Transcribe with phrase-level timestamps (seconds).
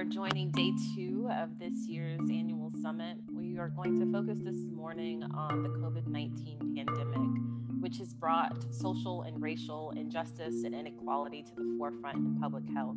[0.00, 3.18] are joining day two of this year's annual summit.
[3.30, 8.64] We are going to focus this morning on the COVID 19 pandemic, which has brought
[8.72, 12.96] social and racial injustice and inequality to the forefront in public health.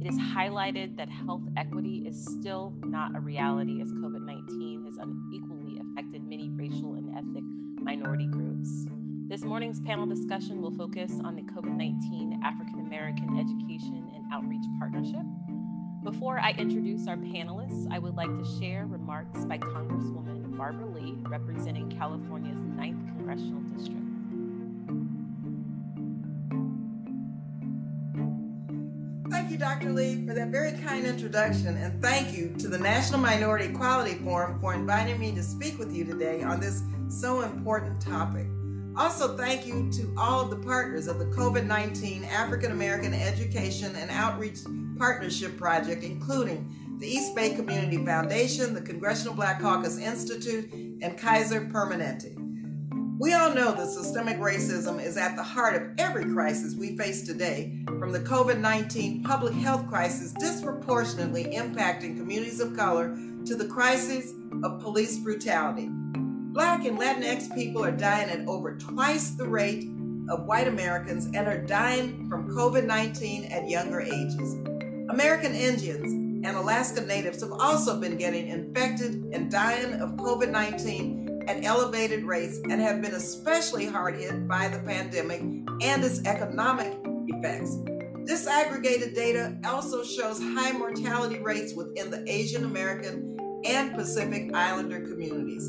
[0.00, 4.96] It is highlighted that health equity is still not a reality as COVID 19 has
[4.96, 7.44] unequally affected many racial and ethnic
[7.76, 8.86] minority groups.
[9.28, 14.64] This morning's panel discussion will focus on the COVID 19 African American Education and Outreach
[14.78, 15.26] Partnership.
[16.04, 21.14] Before I introduce our panelists, I would like to share remarks by Congresswoman Barbara Lee,
[21.28, 24.00] representing California's 9th Congressional District.
[29.30, 29.92] Thank you, Dr.
[29.92, 34.60] Lee, for that very kind introduction, and thank you to the National Minority Quality Forum
[34.60, 38.48] for inviting me to speak with you today on this so important topic.
[38.96, 43.94] Also, thank you to all of the partners of the COVID 19 African American Education
[43.94, 44.58] and Outreach
[45.02, 51.62] Partnership Project, including the East Bay Community Foundation, the Congressional Black Caucus Institute, and Kaiser
[51.62, 52.36] Permanente.
[53.18, 57.22] We all know that systemic racism is at the heart of every crisis we face
[57.22, 63.08] today, from the COVID 19 public health crisis disproportionately impacting communities of color
[63.44, 65.88] to the crisis of police brutality.
[65.90, 69.88] Black and Latinx people are dying at over twice the rate
[70.28, 74.54] of white Americans and are dying from COVID 19 at younger ages.
[75.12, 76.10] American Indians
[76.46, 82.24] and Alaska Natives have also been getting infected and dying of COVID 19 at elevated
[82.24, 85.40] rates and have been especially hard hit by the pandemic
[85.82, 87.76] and its economic effects.
[88.24, 95.66] Disaggregated data also shows high mortality rates within the Asian American and Pacific Islander communities.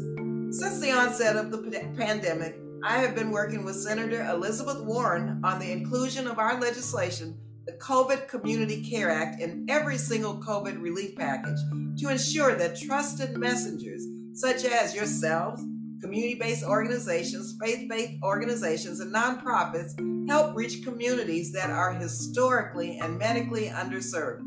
[0.57, 1.57] Since the onset of the
[1.97, 7.37] pandemic, I have been working with Senator Elizabeth Warren on the inclusion of our legislation,
[7.65, 11.59] the COVID Community Care Act, in every single COVID relief package
[11.99, 15.63] to ensure that trusted messengers, such as yourselves,
[16.01, 19.93] community based organizations, faith based organizations, and nonprofits,
[20.29, 24.43] help reach communities that are historically and medically underserved.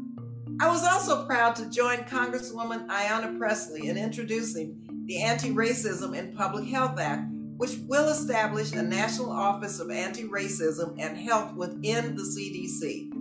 [0.60, 6.34] I was also proud to join Congresswoman Ayanna Pressley in introducing the Anti Racism in
[6.34, 12.14] Public Health Act, which will establish a national office of anti racism and health within
[12.14, 13.12] the CDC.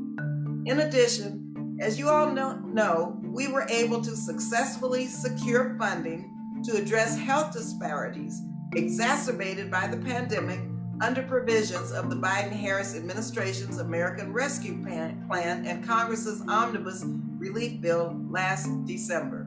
[0.68, 6.32] In addition, as you all know, we were able to successfully secure funding
[6.64, 8.42] to address health disparities
[8.74, 10.60] exacerbated by the pandemic
[11.02, 17.04] under provisions of the Biden Harris administration's American Rescue Plan and Congress's Omnibus
[17.38, 19.45] Relief Bill last December.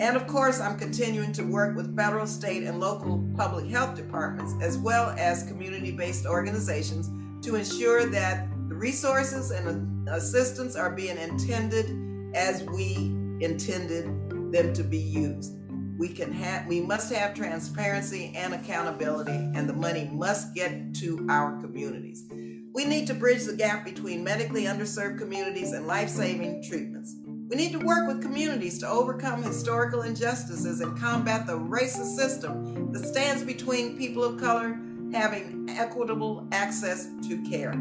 [0.00, 4.54] And of course, I'm continuing to work with federal, state, and local public health departments,
[4.62, 7.10] as well as community based organizations,
[7.44, 12.94] to ensure that the resources and assistance are being intended as we
[13.40, 14.06] intended
[14.50, 15.52] them to be used.
[15.98, 21.26] We can have we must have transparency and accountability and the money must get to
[21.28, 22.24] our communities.
[22.72, 27.16] We need to bridge the gap between medically underserved communities and life-saving treatments.
[27.50, 32.92] We need to work with communities to overcome historical injustices and combat the racist system
[32.92, 34.78] that stands between people of color
[35.12, 37.74] having equitable access to care.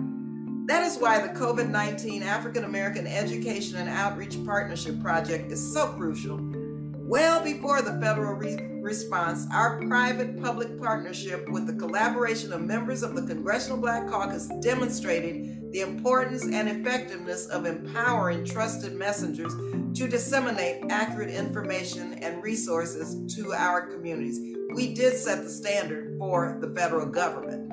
[0.65, 5.89] That is why the COVID 19 African American Education and Outreach Partnership Project is so
[5.89, 6.39] crucial.
[6.41, 13.03] Well before the federal re- response, our private public partnership with the collaboration of members
[13.03, 19.53] of the Congressional Black Caucus demonstrated the importance and effectiveness of empowering trusted messengers
[19.97, 24.39] to disseminate accurate information and resources to our communities.
[24.73, 27.71] We did set the standard for the federal government.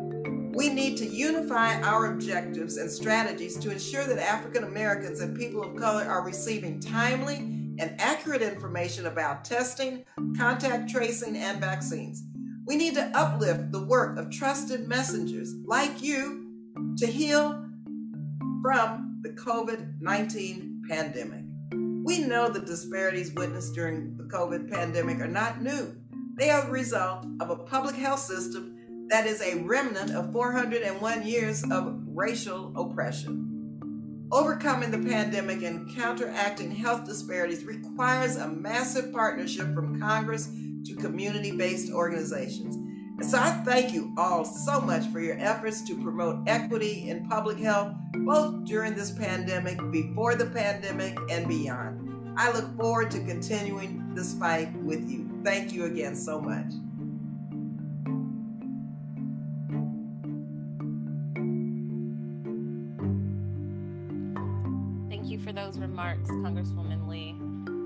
[0.55, 5.63] We need to unify our objectives and strategies to ensure that African Americans and people
[5.63, 7.37] of color are receiving timely
[7.79, 10.05] and accurate information about testing,
[10.39, 12.25] contact tracing, and vaccines.
[12.67, 16.51] We need to uplift the work of trusted messengers like you
[16.97, 17.66] to heal
[18.67, 21.45] from the COVID 19 pandemic.
[22.05, 25.95] We know the disparities witnessed during the COVID pandemic are not new.
[26.37, 31.25] They are the result of a public health system that is a remnant of 401
[31.25, 34.27] years of racial oppression.
[34.33, 40.51] Overcoming the pandemic and counteracting health disparities requires a massive partnership from Congress
[40.87, 42.86] to community based organizations.
[43.23, 47.59] So I thank you all so much for your efforts to promote equity in public
[47.59, 52.35] health, both during this pandemic, before the pandemic, and beyond.
[52.39, 55.31] I look forward to continuing this fight with you.
[55.43, 56.73] Thank you again so much.
[65.09, 67.36] Thank you for those remarks, Congresswoman Lee.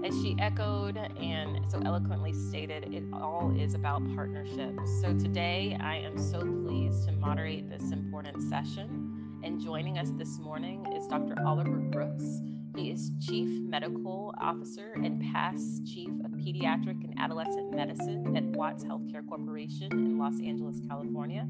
[0.02, 4.90] As she echoed and so eloquently stated, it all is about partnerships.
[5.02, 9.40] So today I am so pleased to moderate this important session.
[9.44, 11.34] And joining us this morning is Dr.
[11.46, 12.40] Oliver Brooks.
[12.76, 18.82] He is Chief Medical Officer and past Chief of Pediatric and Adolescent Medicine at Watts
[18.82, 21.46] Healthcare Corporation in Los Angeles, California.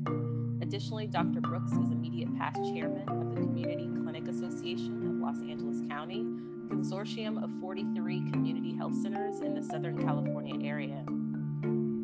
[0.61, 1.41] Additionally, Dr.
[1.41, 6.27] Brooks is immediate past chairman of the Community Clinic Association of Los Angeles County,
[6.71, 11.05] consortium of 43 community health centers in the Southern California area.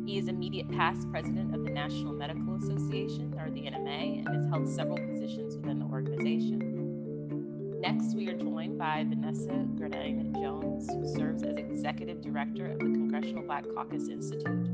[0.05, 4.45] He is immediate past president of the National Medical Association, or the NMA, and has
[4.49, 7.79] held several positions within the organization.
[7.79, 12.85] Next, we are joined by Vanessa Griddine Jones, who serves as executive director of the
[12.85, 14.67] Congressional Black Caucus Institute.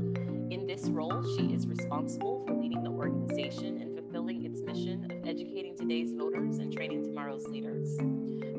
[0.50, 5.28] In this role, she is responsible for leading the organization and fulfilling its mission of
[5.28, 7.98] educating today's voters and training tomorrow's leaders.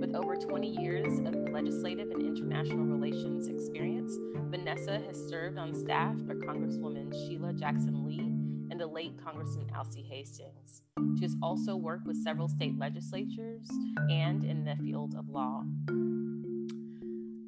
[0.02, 4.18] With over 20 years of legislative and international relations experience,
[4.50, 8.34] Vanessa has served on staff for Congresswoman Sheila Jackson Lee
[8.70, 10.82] and the late Congressman Alcee Hastings.
[11.18, 13.70] She has also worked with several state legislatures
[14.10, 15.64] and in the field of law.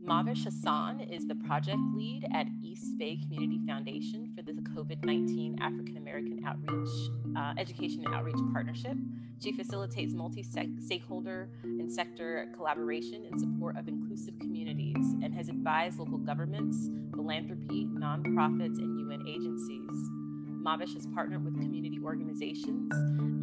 [0.07, 5.59] Mavish Hassan is the project lead at East Bay Community Foundation for the COVID 19
[5.59, 8.95] African American Outreach uh, Education and Outreach Partnership.
[9.44, 16.00] She facilitates multi stakeholder and sector collaboration in support of inclusive communities and has advised
[16.00, 20.09] local governments, philanthropy, nonprofits, and UN agencies.
[20.63, 22.94] Mavish has partnered with community organizations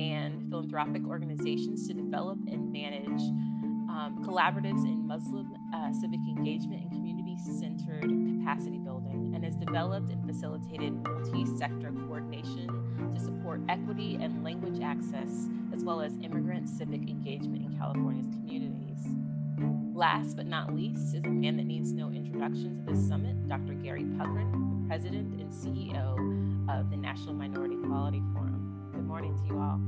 [0.00, 3.22] and philanthropic organizations to develop and manage
[3.94, 10.10] um, collaboratives in Muslim uh, civic engagement and community centered capacity building, and has developed
[10.10, 12.68] and facilitated multi sector coordination
[13.14, 19.06] to support equity and language access, as well as immigrant civic engagement in California's communities.
[19.94, 23.74] Last but not least is a man that needs no introduction to this summit, Dr.
[23.74, 26.14] Gary Puckrein, president and CEO
[26.68, 28.90] of the National Minority Quality Forum.
[28.92, 29.80] Good morning to you all.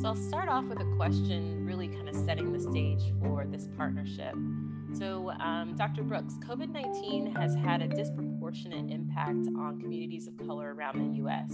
[0.00, 3.66] So I'll start off with a question, really kind of setting the stage for this
[3.76, 4.32] partnership.
[4.92, 6.04] So, um, Dr.
[6.04, 11.50] Brooks, COVID 19 has had a disproportionate impact on communities of color around the US.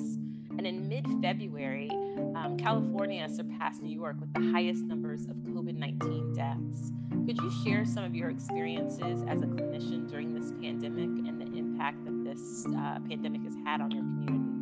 [0.58, 1.88] And in mid February,
[2.37, 6.93] um, California surpassed New York with the highest numbers of COVID 19 deaths.
[7.25, 11.58] Could you share some of your experiences as a clinician during this pandemic and the
[11.58, 14.54] impact that this uh, pandemic has had on your community?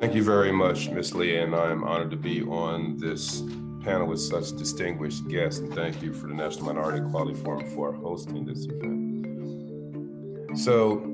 [0.00, 1.14] Thank you very much, Ms.
[1.14, 3.42] Lee, and I'm honored to be on this
[3.82, 5.60] panel with such distinguished guests.
[5.60, 10.58] And thank you for the National Minority Quality Forum for hosting this event.
[10.58, 11.06] So,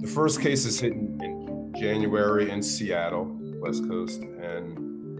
[0.00, 3.24] the first case is hit in January in Seattle,
[3.58, 4.78] West Coast, and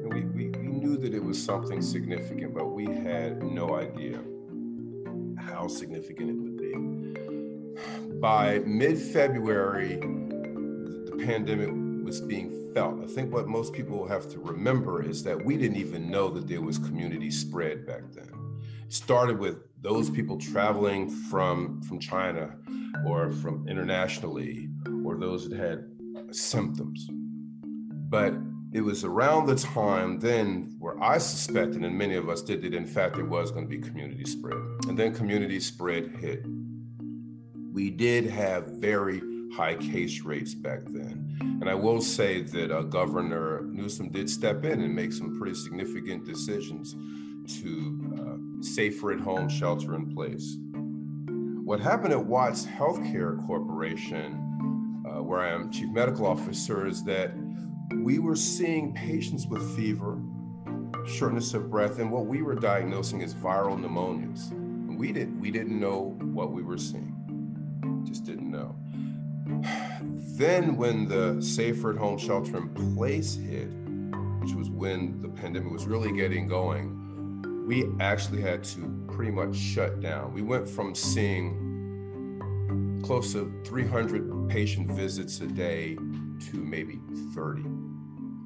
[0.08, 4.20] we, we, we knew that it was something significant, but we had no idea
[5.38, 8.14] how significant it would be.
[8.20, 11.70] By mid February, the pandemic
[12.04, 13.02] was being felt.
[13.02, 16.48] I think what most people have to remember is that we didn't even know that
[16.48, 18.30] there was community spread back then.
[18.86, 22.56] It started with those people traveling from from China
[23.06, 24.68] or from internationally
[25.04, 25.84] or those that had
[26.34, 27.08] symptoms.
[28.08, 28.34] But
[28.72, 32.74] it was around the time then where I suspected, and many of us did, that
[32.74, 34.56] in fact there was going to be community spread.
[34.88, 36.44] And then community spread hit.
[37.72, 39.20] We did have very
[39.54, 41.36] high case rates back then.
[41.60, 45.54] And I will say that uh, Governor Newsom did step in and make some pretty
[45.54, 46.96] significant decisions
[47.60, 50.56] to uh, safer at home shelter in place.
[51.64, 57.32] What happened at Watts Healthcare Corporation, uh, where I am chief medical officer, is that
[58.02, 60.20] we were seeing patients with fever,
[61.06, 64.50] shortness of breath, and what we were diagnosing as viral pneumonias.
[64.50, 68.02] And we didn't we didn't know what we were seeing.
[68.04, 68.74] Just didn't know.
[70.36, 73.68] Then, when the safer at home shelter in place hit,
[74.40, 79.54] which was when the pandemic was really getting going, we actually had to pretty much
[79.56, 80.32] shut down.
[80.32, 81.70] We went from seeing
[83.04, 86.98] close to 300 patient visits a day to maybe
[87.34, 87.64] 30, a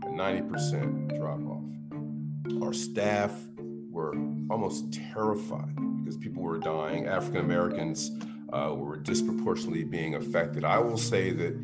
[0.08, 2.62] 90% drop off.
[2.62, 3.32] Our staff
[3.90, 4.14] were
[4.50, 7.06] almost terrified because people were dying.
[7.06, 8.10] African Americans
[8.52, 10.64] uh, were disproportionately being affected.
[10.64, 11.58] I will say that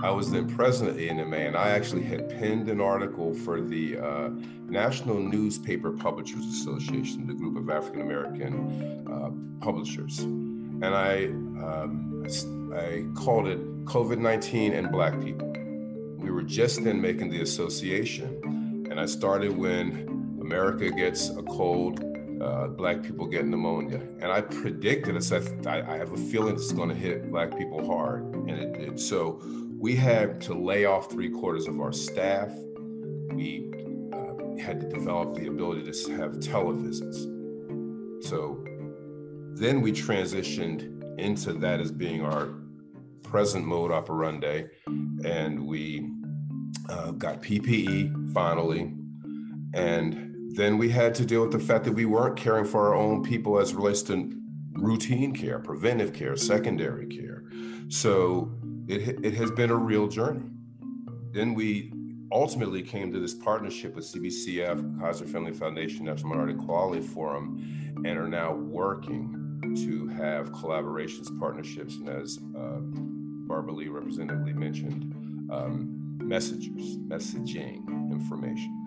[0.00, 3.98] I was then president of ANMA, and I actually had penned an article for the
[3.98, 4.30] uh,
[4.68, 12.26] National Newspaper Publishers Association, the group of African American uh, publishers, and I um,
[12.74, 15.52] I called it COVID nineteen and Black people.
[16.18, 22.02] We were just then making the association, and I started when America gets a cold
[22.44, 24.00] uh, black people get pneumonia.
[24.20, 27.56] And I predicted, I said, I, I have a feeling it's going to hit black
[27.56, 28.24] people hard.
[28.34, 29.00] And it did.
[29.00, 29.40] So
[29.78, 32.50] we had to lay off three quarters of our staff.
[33.30, 33.70] We
[34.12, 37.30] uh, had to develop the ability to have televisits.
[38.24, 38.64] So
[39.54, 42.48] then we transitioned into that as being our
[43.22, 44.64] present mode operandi.
[45.24, 46.10] And we
[46.88, 48.92] uh, got PPE finally.
[49.72, 52.94] And then we had to deal with the fact that we weren't caring for our
[52.94, 54.32] own people as relates to
[54.72, 57.44] routine care, preventive care, secondary care.
[57.88, 58.52] So
[58.86, 60.44] it, it has been a real journey.
[61.32, 61.92] Then we
[62.30, 68.18] ultimately came to this partnership with CBCF, Kaiser Family Foundation, National Minority Equality Forum, and
[68.18, 69.40] are now working
[69.76, 72.78] to have collaborations, partnerships, and as uh,
[73.46, 75.12] Barbara Lee representatively mentioned,
[75.50, 78.83] um, messengers, messaging information.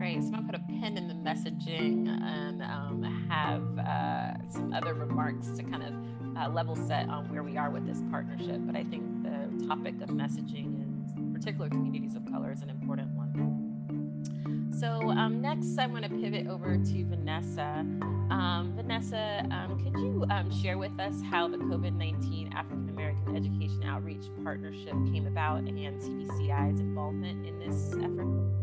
[0.00, 0.22] Great.
[0.22, 4.72] So I'm going to put a pin in the messaging and um, have uh, some
[4.72, 8.60] other remarks to kind of uh, level set on where we are with this partnership.
[8.60, 10.80] But I think the topic of messaging
[11.18, 14.72] in particular communities of color is an important one.
[14.74, 17.84] So um, next, I want to pivot over to Vanessa.
[18.30, 23.36] Um, Vanessa, um, could you um, share with us how the COVID 19 African American
[23.36, 28.59] Education Outreach Partnership came about and CBCI's involvement in this effort?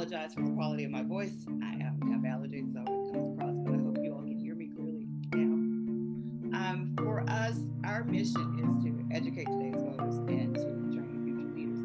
[0.00, 1.46] Apologize for the quality of my voice.
[1.62, 1.92] I have
[2.24, 6.56] allergies, so it comes across, but I hope you all can hear me clearly now.
[6.56, 10.62] Um, for us, our mission is to educate today's voters and to
[10.94, 11.78] train future leaders.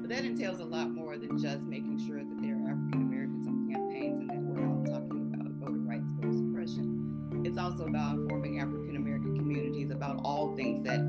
[0.00, 3.46] But that entails a lot more than just making sure that there are African Americans
[3.46, 7.42] on campaigns and that we're all talking about voter rights, voter suppression.
[7.44, 11.07] It's also about informing African American communities about all things that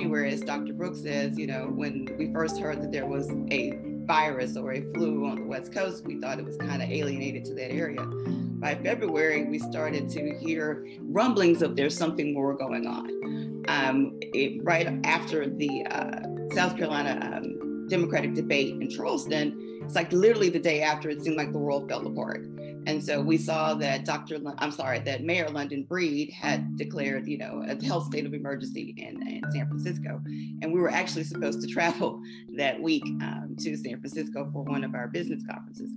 [0.00, 0.72] January, as Dr.
[0.72, 4.80] Brooks says, you know, when we first heard that there was a virus or a
[4.94, 8.00] flu on the West Coast, we thought it was kind of alienated to that area.
[8.02, 13.64] By February, we started to hear rumblings of there's something more going on.
[13.68, 16.22] Um, it, right after the uh,
[16.54, 21.36] South Carolina um, Democratic debate in Charleston, it's like literally the day after, it seemed
[21.36, 22.46] like the world fell apart.
[22.86, 24.36] And so we saw that Dr.
[24.36, 28.34] L- I'm sorry, that Mayor London Breed had declared, you know, a health state of
[28.34, 30.20] emergency in, in San Francisco.
[30.62, 32.20] And we were actually supposed to travel
[32.56, 35.90] that week um, to San Francisco for one of our business conferences.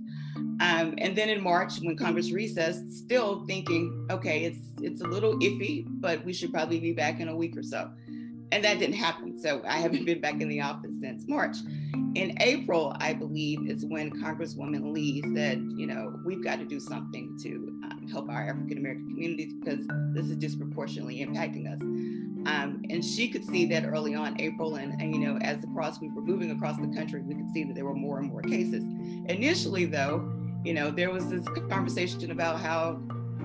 [0.60, 5.38] Um, and then in March, when Congress recessed, still thinking, okay, it's it's a little
[5.38, 7.90] iffy, but we should probably be back in a week or so.
[8.52, 9.38] And that didn't happen.
[9.38, 11.56] So I haven't been back in the office since March.
[12.14, 16.78] In April, I believe, is when Congresswoman Lee said, you know, we've got to do
[16.78, 21.80] something to um, help our African American communities because this is disproportionately impacting us.
[22.46, 26.00] Um, and she could see that early on, April, and, and, you know, as across
[26.00, 28.42] we were moving across the country, we could see that there were more and more
[28.42, 28.84] cases.
[29.28, 30.30] Initially, though,
[30.62, 33.00] you know, there was this conversation about how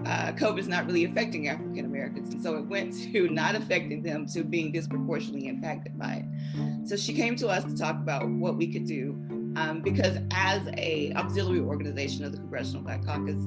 [0.06, 2.34] uh, COVID is not really affecting African Americans.
[2.34, 6.88] And so it went to not affecting them to being disproportionately impacted by it.
[6.88, 9.12] So she came to us to talk about what we could do
[9.56, 13.38] um, because as a auxiliary organization of the Congressional Black Caucus,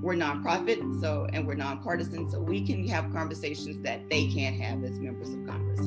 [0.00, 4.82] we're nonprofit, so and we're nonpartisan, so we can have conversations that they can't have
[4.82, 5.80] as members of Congress.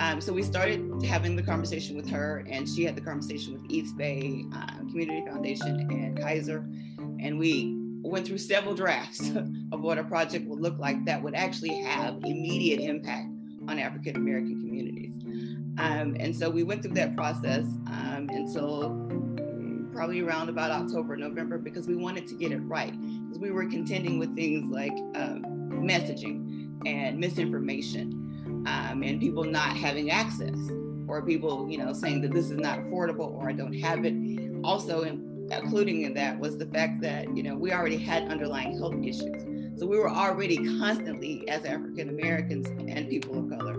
[0.00, 3.70] Um, so we started having the conversation with her, and she had the conversation with
[3.70, 6.66] East Bay uh, Community Foundation and Kaiser,
[7.20, 9.30] and we went through several drafts
[9.72, 13.28] of what a project would look like that would actually have immediate impact
[13.68, 15.12] on African American communities.
[15.78, 19.08] Um, and so we went through that process um, until
[19.92, 22.92] probably around about October, November, because we wanted to get it right.
[23.26, 29.76] Because we were contending with things like um, messaging and misinformation um, and people not
[29.76, 30.56] having access
[31.08, 34.14] or people, you know, saying that this is not affordable or I don't have it.
[34.64, 35.02] Also,
[35.58, 39.42] including in that was the fact that you know we already had underlying health issues.
[39.78, 43.74] So we were already constantly as african americans and people of color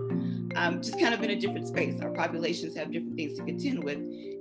[0.56, 2.00] um, just kind of in a different space.
[2.00, 3.98] Our populations have different things to contend with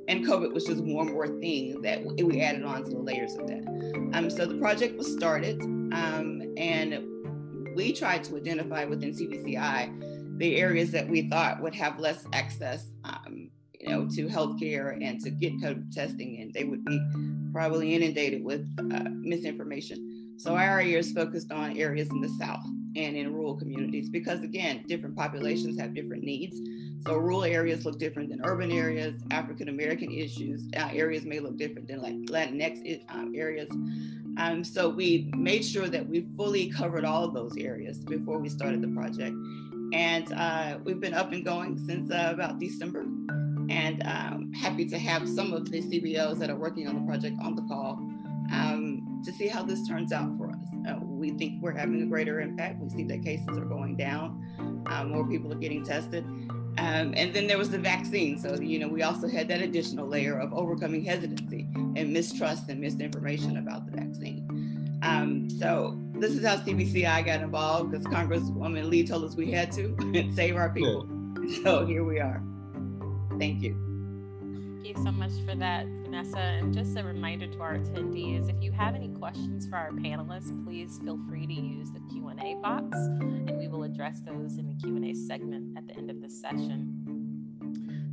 [0.08, 3.48] and covid was just one more thing that we added on to the layers of
[3.48, 3.66] that.
[4.14, 7.10] Um, so the project was started um, and
[7.76, 12.88] we tried to identify within cbci the areas that we thought would have less access
[13.04, 13.43] um,
[13.84, 17.00] you know, to healthcare and to get COVID testing, and they would be
[17.52, 20.36] probably inundated with uh, misinformation.
[20.38, 24.42] So our area is focused on areas in the South and in rural communities because,
[24.42, 26.58] again, different populations have different needs.
[27.06, 29.16] So rural areas look different than urban areas.
[29.32, 33.70] African American issues uh, areas may look different than like Latinx um, areas.
[34.38, 38.50] Um, so we made sure that we fully covered all of those areas before we
[38.50, 39.36] started the project.
[39.94, 43.06] And uh, we've been up and going since uh, about December.
[43.74, 47.38] And um, happy to have some of the CBOs that are working on the project
[47.42, 47.94] on the call
[48.52, 50.68] um, to see how this turns out for us.
[50.88, 52.80] Uh, we think we're having a greater impact.
[52.80, 56.24] We see that cases are going down, uh, more people are getting tested.
[56.78, 58.38] Um, and then there was the vaccine.
[58.38, 62.80] So, you know, we also had that additional layer of overcoming hesitancy and mistrust and
[62.80, 65.00] misinformation about the vaccine.
[65.02, 69.72] Um, so, this is how CBCI got involved because Congresswoman Lee told us we had
[69.74, 71.08] to save our people.
[71.64, 72.42] So, here we are.
[73.40, 73.78] Thank you.
[74.84, 76.38] Thank you so much for that, Vanessa.
[76.38, 80.64] And just a reminder to our attendees, if you have any questions for our panelists,
[80.66, 84.74] please feel free to use the Q&A box and we will address those in the
[84.76, 87.04] Q&A segment at the end of the session.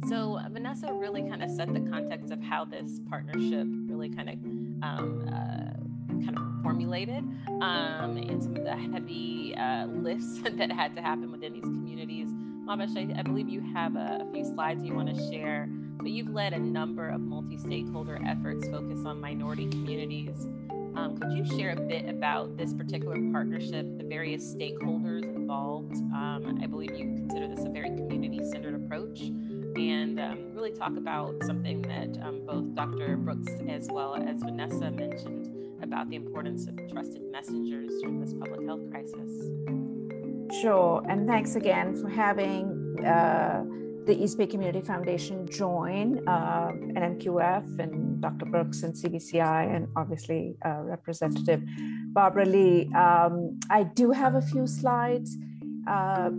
[0.09, 4.35] So Vanessa really kind of set the context of how this partnership really kind of
[4.83, 7.25] um, uh, kind of formulated
[7.61, 12.31] um, and some of the heavy uh, lifts that had to happen within these communities.
[12.71, 15.69] Mahvesh, I, I believe you have a, a few slides you want to share
[16.03, 20.47] but you've led a number of multi stakeholder efforts focused on minority communities.
[20.97, 25.95] Um, could you share a bit about this particular partnership, the various stakeholders involved?
[25.95, 30.97] Um, I believe you consider this a very community centered approach, and um, really talk
[30.97, 33.17] about something that um, both Dr.
[33.17, 38.67] Brooks as well as Vanessa mentioned about the importance of trusted messengers during this public
[38.67, 39.80] health crisis.
[40.52, 43.04] Sure, and thanks again for having.
[43.04, 43.64] Uh,
[44.07, 48.47] the East Bay Community Foundation join uh, NMQF and Dr.
[48.47, 51.62] Brooks and CBCI, and obviously uh, Representative
[52.12, 52.90] Barbara Lee.
[52.95, 55.37] Um, I do have a few slides
[55.87, 56.30] uh,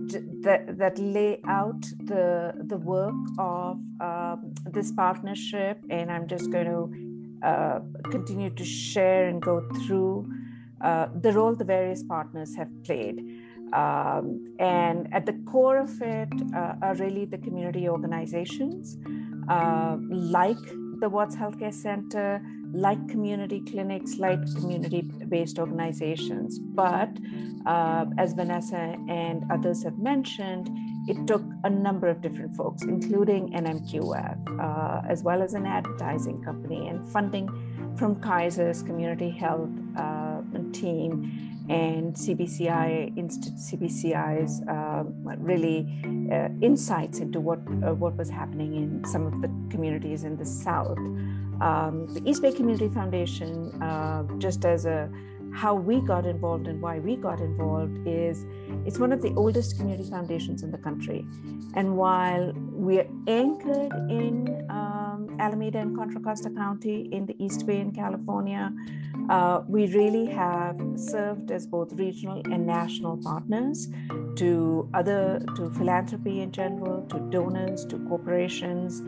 [0.41, 6.65] that, that lay out the, the work of um, this partnership, and I'm just going
[6.65, 10.29] to uh, continue to share and go through
[10.81, 13.40] uh, the role the various partners have played.
[13.73, 18.97] Um, and at the core of it uh, are really the community organizations
[19.49, 20.57] uh, like
[20.99, 22.41] the Watts Healthcare Center,
[22.73, 26.59] like community clinics, like community based organizations.
[26.59, 27.09] But
[27.65, 30.69] uh, as Vanessa and others have mentioned,
[31.07, 36.41] it took a number of different folks, including NMQF, uh, as well as an advertising
[36.43, 37.49] company and funding
[37.97, 40.41] from Kaiser's community health uh,
[40.71, 45.03] team and CBCI, CBCI's uh,
[45.37, 45.87] really
[46.31, 50.45] uh, insights into what uh, what was happening in some of the communities in the
[50.45, 50.97] South.
[51.61, 55.09] Um, the East Bay Community Foundation, uh, just as a
[55.53, 58.45] how we got involved and why we got involved is
[58.85, 61.25] it's one of the oldest community foundations in the country.
[61.75, 65.00] And while we're anchored in um,
[65.41, 68.71] Alameda and Contra Costa County in the East Bay in California,
[69.29, 73.89] uh, we really have served as both regional and national partners
[74.35, 79.01] to other, to philanthropy in general, to donors, to corporations,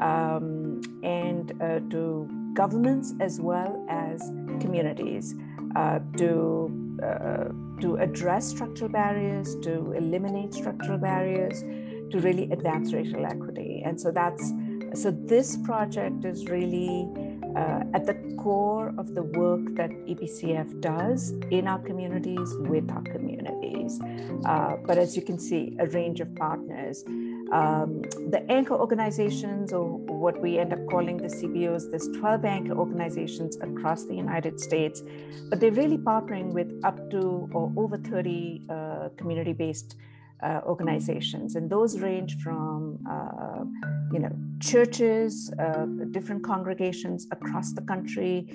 [0.00, 4.20] um, and uh, to governments as well as
[4.60, 5.34] communities
[5.74, 11.62] uh, to, uh, to address structural barriers, to eliminate structural barriers,
[12.10, 13.82] to really advance racial equity.
[13.84, 14.52] And so that's
[14.98, 17.08] so this project is really
[17.54, 23.02] uh, at the core of the work that EBCF does in our communities with our
[23.02, 24.00] communities.
[24.44, 27.04] Uh, but as you can see, a range of partners.
[27.52, 28.02] Um,
[28.34, 33.56] the anchor organizations, or what we end up calling the CBOs, there's 12 anchor organizations
[33.60, 35.02] across the United States,
[35.48, 39.96] but they're really partnering with up to or over 30 uh, community based
[40.42, 43.64] uh, organizations, and those range from uh,
[44.12, 48.46] you know churches, uh, different congregations across the country,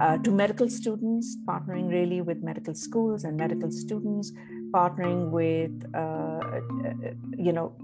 [0.00, 4.32] uh, to medical students, partnering really with medical schools and medical students,
[4.70, 6.60] partnering with uh,
[7.36, 7.74] you know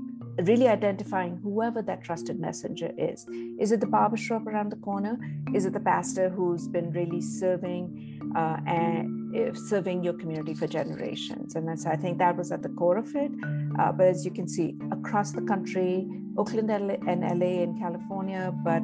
[0.43, 3.27] really identifying whoever that trusted messenger is.
[3.59, 5.19] Is it the barbershop around the corner?
[5.55, 10.67] Is it the pastor who's been really serving uh, and uh, serving your community for
[10.67, 11.55] generations?
[11.55, 13.33] And that's, I think that was at the core of it.
[13.79, 18.83] Uh, but as you can see, across the country, Oakland and LA in California, but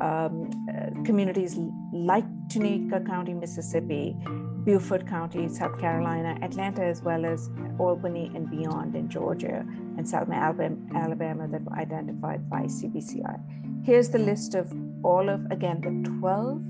[0.00, 1.58] um, uh, communities
[1.92, 4.16] like Tunica County, Mississippi,
[4.64, 9.64] Beaufort County, South Carolina, Atlanta, as well as Albany and beyond in Georgia
[9.96, 13.84] and Selma, Alabama, that were identified by CBCI.
[13.84, 14.72] Here's the list of
[15.02, 16.62] all of, again, the 12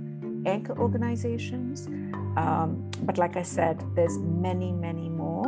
[0.46, 1.88] anchor organizations.
[2.36, 5.46] Um, but like I said, there's many, many more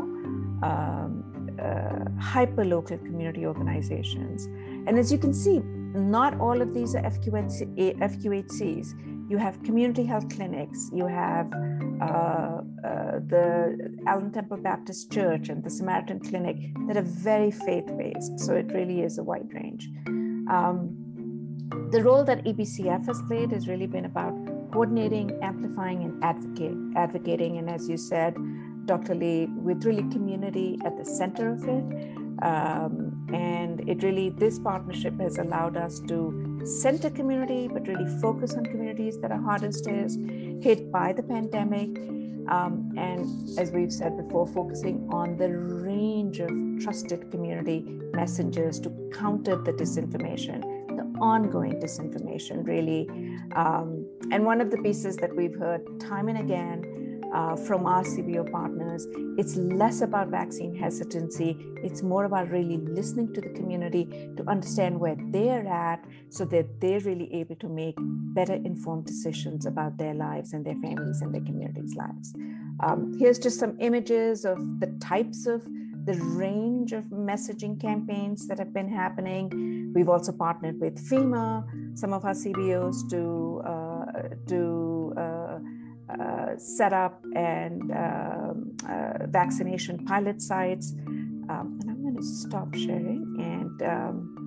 [0.62, 1.24] um,
[1.60, 4.46] uh, hyper local community organizations.
[4.86, 5.60] And as you can see,
[5.94, 9.30] not all of these are FQHC, FQHCs.
[9.30, 11.50] You have community health clinics, you have
[12.00, 16.56] uh, uh, the Allen Temple Baptist Church and the Samaritan Clinic
[16.88, 18.40] that are very faith based.
[18.40, 19.88] So it really is a wide range.
[20.50, 20.98] Um,
[21.90, 24.34] the role that EBCF has played has really been about
[24.72, 27.58] coordinating, amplifying, and advocate, advocating.
[27.58, 28.36] And as you said,
[28.86, 29.14] Dr.
[29.14, 32.18] Lee, with really community at the center of it.
[32.42, 38.54] Um, and it really, this partnership has allowed us to center community, but really focus
[38.54, 41.96] on communities that are hardest hit by the pandemic.
[42.48, 46.50] Um, and as we've said before, focusing on the range of
[46.82, 50.81] trusted community messengers to counter the disinformation,
[51.22, 53.08] ongoing disinformation, really.
[53.54, 58.02] Um, and one of the pieces that we've heard time and again uh, from our
[58.02, 59.06] CBO partners.
[59.38, 64.04] It's less about vaccine hesitancy, it's more about really listening to the community
[64.36, 67.94] to understand where they're at so that they're really able to make
[68.34, 72.34] better informed decisions about their lives and their families and their communities' lives.
[72.80, 75.66] Um, here's just some images of the types of
[76.04, 79.92] the range of messaging campaigns that have been happening.
[79.94, 85.58] We've also partnered with FEMA, some of our CBOs to uh, to uh,
[86.12, 90.92] uh, set up and um, uh, vaccination pilot sites.
[91.48, 93.82] Um, and I'm going to stop sharing and.
[93.82, 94.38] Um,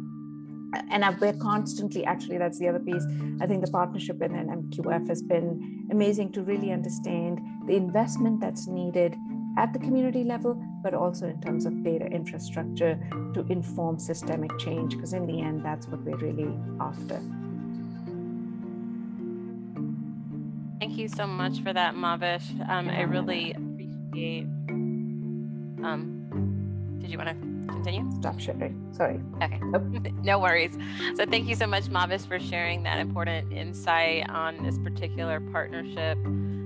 [0.91, 3.05] and we're constantly actually that's the other piece
[3.39, 8.67] i think the partnership with NMQF has been amazing to really understand the investment that's
[8.67, 9.15] needed
[9.57, 12.99] at the community level but also in terms of data infrastructure
[13.33, 17.21] to inform systemic change because in the end that's what we're really after
[20.85, 22.47] Thank you so much for that, Mavish.
[22.69, 24.43] Um, I really appreciate.
[25.83, 28.09] Um, did you want to continue?
[28.19, 28.93] Stop sharing.
[28.93, 29.19] Sorry.
[29.41, 29.59] Okay.
[30.23, 30.77] no worries.
[31.15, 36.17] So thank you so much, Mavish, for sharing that important insight on this particular partnership.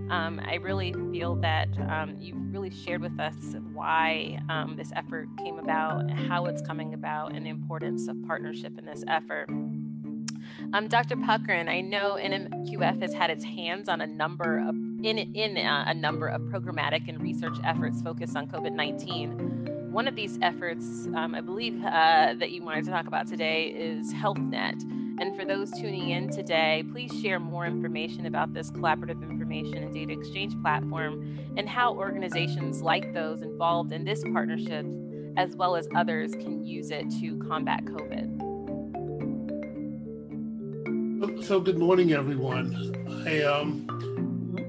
[0.10, 3.36] Um, I really feel that um, you really shared with us
[3.74, 8.78] why um, this effort came about, how it's coming about, and the importance of partnership
[8.80, 9.50] in this effort.
[10.74, 11.16] Um, Dr.
[11.16, 15.86] Puckrein, I know NMQF has had its hands on a number of in in uh,
[15.88, 19.92] a number of programmatic and research efforts focused on COVID nineteen.
[19.92, 23.68] One of these efforts, um, I believe, uh, that you wanted to talk about today
[23.68, 25.09] is HealthNet.
[25.20, 29.94] And for those tuning in today, please share more information about this collaborative information and
[29.94, 34.86] data exchange platform and how organizations like those involved in this partnership,
[35.36, 38.38] as well as others, can use it to combat COVID.
[41.44, 42.96] So good morning, everyone.
[43.28, 43.88] I, um,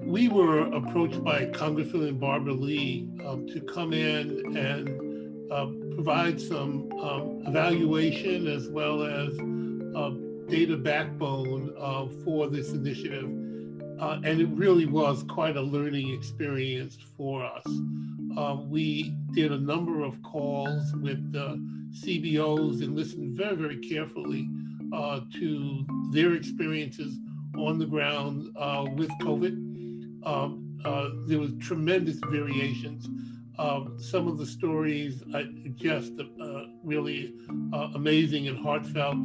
[0.04, 6.90] we were approached by Congresswoman Barbara Lee um, to come in and uh, provide some
[7.00, 9.38] um, evaluation as well as
[9.94, 10.10] uh,
[10.50, 13.30] data backbone uh, for this initiative.
[14.00, 17.62] Uh, and it really was quite a learning experience for us.
[17.66, 21.56] Um, we did a number of calls with the
[21.92, 24.48] CBOs and listened very, very carefully
[24.92, 27.18] uh, to their experiences
[27.56, 29.52] on the ground uh, with COVID.
[30.26, 33.06] Um, uh, there was tremendous variations.
[33.58, 35.44] Um, some of the stories are
[35.76, 37.34] just uh, really
[37.72, 39.16] uh, amazing and heartfelt.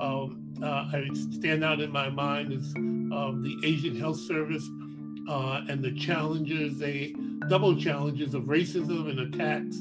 [0.00, 4.68] Um, I stand out in my mind is the Asian Health Service
[5.28, 7.14] and the challenges, they
[7.48, 9.80] double challenges of racism and attacks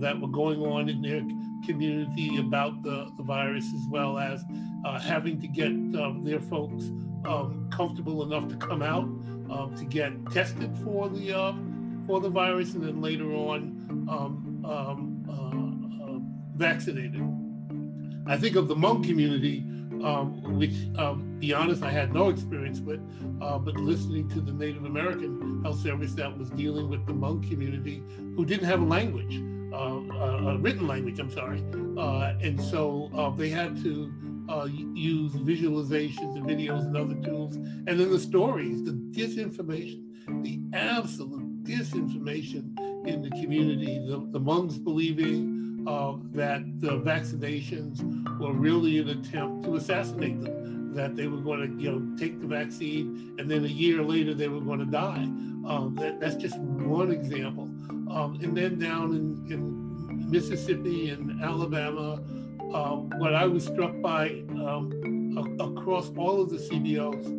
[0.00, 1.22] that were going on in their
[1.66, 4.44] community about the, the virus, as well as
[4.84, 6.84] uh, having to get um, their folks
[7.26, 9.04] um, comfortable enough to come out
[9.50, 11.52] um, to get tested for the uh,
[12.06, 16.18] for the virus, and then later on um, um, uh, uh,
[16.56, 17.22] vaccinated.
[18.26, 19.64] I think of the Hmong community,
[20.04, 20.74] um, which,
[21.38, 23.00] be honest, I had no experience with,
[23.40, 27.48] uh, but listening to the Native American Health Service that was dealing with the Hmong
[27.48, 28.02] community
[28.36, 29.42] who didn't have a language.
[29.72, 30.00] Uh,
[30.48, 31.62] a written language, I'm sorry.
[31.98, 34.12] Uh, and so uh, they had to
[34.94, 37.56] use visualizations and videos and other tools.
[37.56, 40.04] And then the stories, the disinformation,
[40.42, 45.57] the absolute disinformation in the community, the, the Hmongs believing
[45.88, 48.02] uh, that the vaccinations
[48.38, 52.38] were really an attempt to assassinate them, that they were going to, you know, take
[52.42, 55.24] the vaccine and then a year later they were going to die.
[55.66, 57.64] Um, that, that's just one example.
[58.10, 62.20] Um, and then down in, in Mississippi and Alabama,
[62.74, 67.34] uh, what I was struck by um, a- across all of the CBOs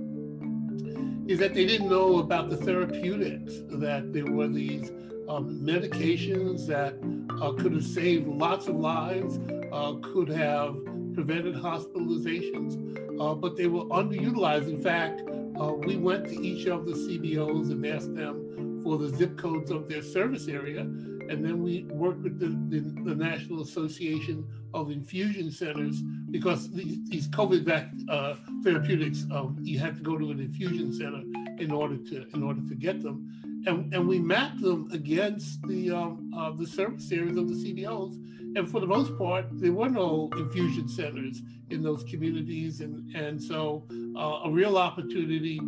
[1.30, 4.90] is that they didn't know about the therapeutics, that there were these
[5.28, 6.96] um, medications that
[7.42, 9.40] uh, could have saved lots of lives,
[9.72, 10.76] uh, could have
[11.14, 12.76] prevented hospitalizations,
[13.20, 14.70] uh, but they were underutilized.
[14.70, 15.22] In fact,
[15.60, 19.72] uh, we went to each of the CBOs and asked them for the zip codes
[19.72, 20.82] of their service area.
[20.82, 26.98] And then we worked with the, the, the National Association of Infusion Centers because these,
[27.10, 31.22] these COVID back, uh, therapeutics, um, you have to go to an infusion center
[31.62, 33.49] in order to in order to get them.
[33.66, 38.14] And, and we mapped them against the um, uh, the service areas of the CBOs.
[38.56, 43.42] And for the most part, there were no infusion centers in those communities, and and
[43.42, 43.86] so
[44.18, 45.60] uh, a real opportunity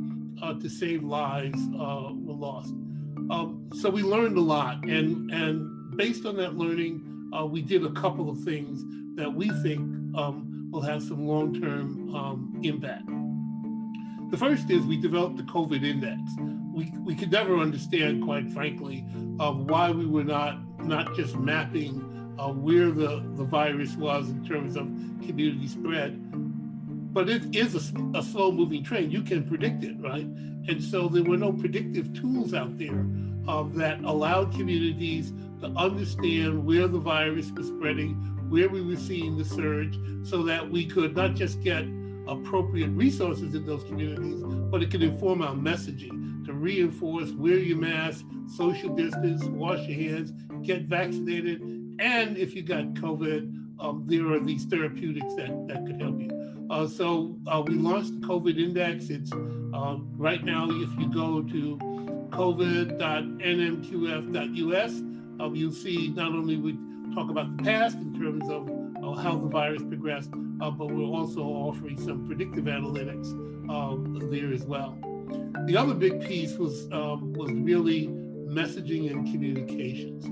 [0.42, 2.74] uh, to save lives uh, were lost.
[3.30, 7.86] Um, so we learned a lot, and and based on that learning, uh, we did
[7.86, 8.84] a couple of things
[9.16, 9.80] that we think
[10.16, 13.08] um, will have some long-term um, impact.
[14.32, 16.20] The first is we developed the COVID index.
[16.82, 19.02] We, we could never understand, quite frankly,
[19.38, 24.76] why we were not not just mapping uh, where the, the virus was in terms
[24.76, 24.86] of
[25.24, 26.20] community spread,
[27.13, 29.12] but it is a, a slow moving train.
[29.12, 30.26] You can predict it, right?
[30.26, 33.06] And so there were no predictive tools out there
[33.48, 38.15] uh, that allowed communities to understand where the virus was spreading,
[38.50, 41.86] where we were seeing the surge, so that we could not just get
[42.28, 44.41] appropriate resources in those communities,
[44.72, 46.21] but it could inform our messaging
[46.62, 48.24] reinforce wear your mask,
[48.56, 51.60] social distance, wash your hands, get vaccinated,
[52.00, 56.30] and if you got COVID, um, there are these therapeutics that, that could help you.
[56.69, 59.10] Uh, so uh, we launched the COVID index.
[59.10, 61.80] It's uh, right now, if you go to
[62.30, 64.91] covid.nmqf.us,
[65.39, 66.78] um, you'll see not only we
[67.15, 68.69] talk about the past in terms of
[69.21, 70.30] how the virus progressed,
[70.62, 73.32] uh, but we're also offering some predictive analytics
[73.69, 74.95] um, there as well.
[75.65, 80.26] The other big piece was um, was really messaging and communications.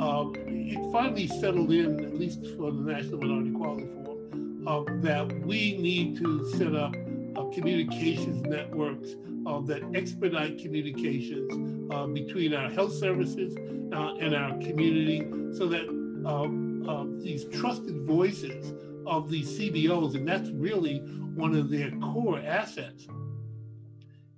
[0.00, 5.46] Um, it finally settled in, at least for the National Minority Quality Forum, uh, that
[5.46, 6.94] we need to set up
[7.36, 9.10] uh, communications networks
[9.46, 13.56] uh, that expedite communications uh, between our health services
[13.92, 15.20] uh, and our community
[15.56, 15.88] so that
[16.26, 18.74] um, these trusted voices
[19.06, 20.98] of these CBOs, and that's really
[21.34, 23.06] one of their core assets,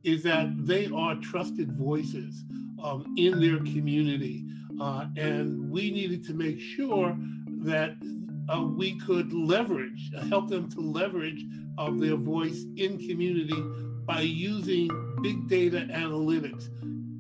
[0.06, 2.44] is that they are trusted voices
[2.82, 4.44] um, in their community.
[4.80, 7.16] Uh, and we needed to make sure
[7.64, 7.96] that
[8.48, 11.44] uh, we could leverage, help them to leverage
[11.76, 13.60] uh, their voice in community
[14.06, 14.88] by using
[15.22, 16.68] big data analytics.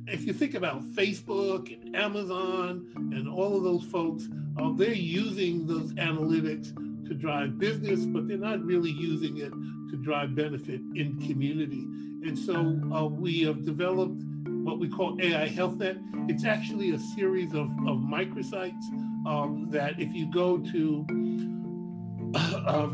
[0.06, 5.66] If you think about Facebook and Amazon and all of those folks, uh, they're using
[5.66, 6.70] those analytics
[7.08, 9.50] to drive business, but they're not really using it
[9.90, 11.86] to drive benefit in community.
[12.26, 14.22] And so uh, we have developed
[14.64, 16.30] what we call AI HealthNet.
[16.30, 18.84] It's actually a series of, of microsites
[19.26, 21.06] um, that if you go to
[22.34, 22.88] uh,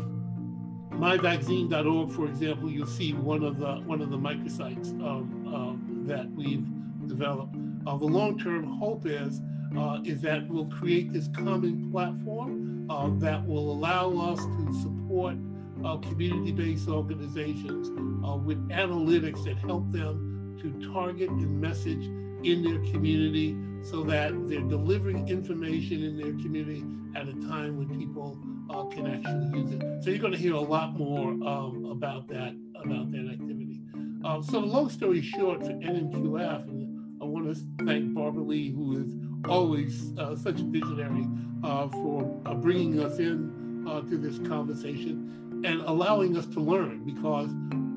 [0.91, 6.29] myvaccine.org, for example, you'll see one of the one of the microsites um, um, that
[6.31, 6.67] we've
[7.07, 7.55] developed.
[7.87, 9.41] Uh, the long-term hope is
[9.77, 12.62] uh, is that we'll create this common platform
[12.93, 15.35] uh, that will allow us to support
[15.83, 17.89] uh, community-based organizations
[18.25, 22.05] uh, with analytics that help them to target and message
[22.45, 26.83] in their community so that they're delivering information in their community
[27.15, 28.37] at a time when people
[28.69, 30.03] uh, can actually use it.
[30.03, 33.81] So you're going to hear a lot more um, about that about that activity.
[34.23, 39.13] Uh, so long story short for NMQF, I want to thank Barbara Lee, who is
[39.47, 41.27] always uh, such a visionary
[41.63, 47.03] uh, for uh, bringing us in uh, to this conversation and allowing us to learn
[47.03, 47.49] because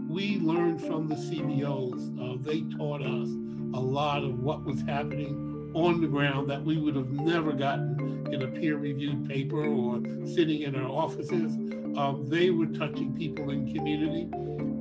[0.08, 2.16] we learned from the CBOs.
[2.18, 3.28] Uh, they taught us
[3.74, 8.26] a lot of what was happening on the ground that we would have never gotten
[8.32, 11.54] in a peer-reviewed paper or sitting in our offices.
[11.98, 14.28] Um, they were touching people in community,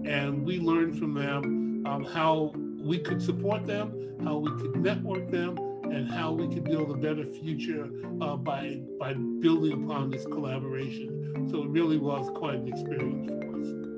[0.09, 5.29] and we learned from them um, how we could support them, how we could network
[5.29, 5.57] them,
[5.91, 7.89] and how we can build a better future
[8.21, 11.47] uh, by by building upon this collaboration.
[11.49, 13.95] So it really was quite an experience for us.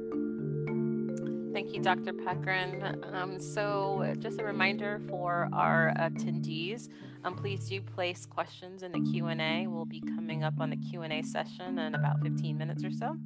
[1.53, 2.13] Thank you, Dr.
[2.13, 3.13] Puckrein.
[3.15, 6.87] Um, so just a reminder for our attendees,
[7.23, 9.65] um, please do place questions in the Q&A.
[9.65, 13.17] We'll be coming up on the Q&A session in about 15 minutes or so.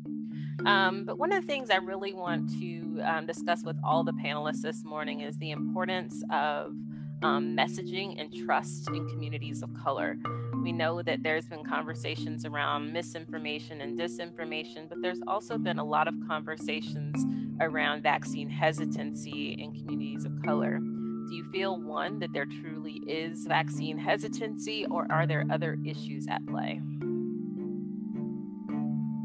[0.65, 4.13] Um, but one of the things I really want to um, discuss with all the
[4.13, 6.74] panelists this morning is the importance of
[7.23, 10.17] um, messaging and trust in communities of color.
[10.63, 15.84] We know that there's been conversations around misinformation and disinformation, but there's also been a
[15.84, 17.25] lot of conversations
[17.60, 20.79] around vaccine hesitancy in communities of color.
[20.79, 26.27] Do you feel one that there truly is vaccine hesitancy, or are there other issues
[26.27, 26.81] at play?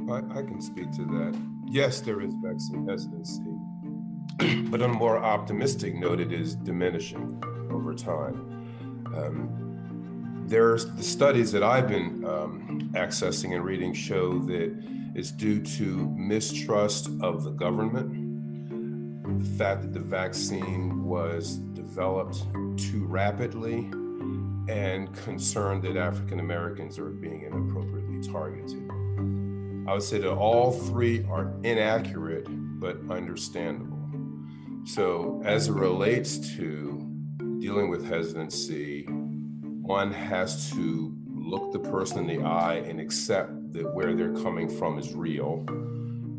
[0.09, 1.37] I, I can speak to that.
[1.67, 3.43] Yes, there is vaccine hesitancy,
[4.71, 7.43] but on a more optimistic note, it is diminishing.
[7.71, 9.05] Over time.
[9.15, 14.73] Um, there's the studies that I've been um, accessing and reading show that
[15.15, 22.45] it's due to mistrust of the government, the fact that the vaccine was developed
[22.77, 23.91] too rapidly,
[24.69, 28.91] and concern that African Americans are being inappropriately targeted.
[29.89, 32.47] I would say that all three are inaccurate
[32.81, 33.97] but understandable.
[34.85, 37.06] So, as it relates to
[37.67, 39.03] dealing with hesitancy,
[39.83, 44.69] one has to look the person in the eye and accept that where they're coming
[44.69, 45.65] from is real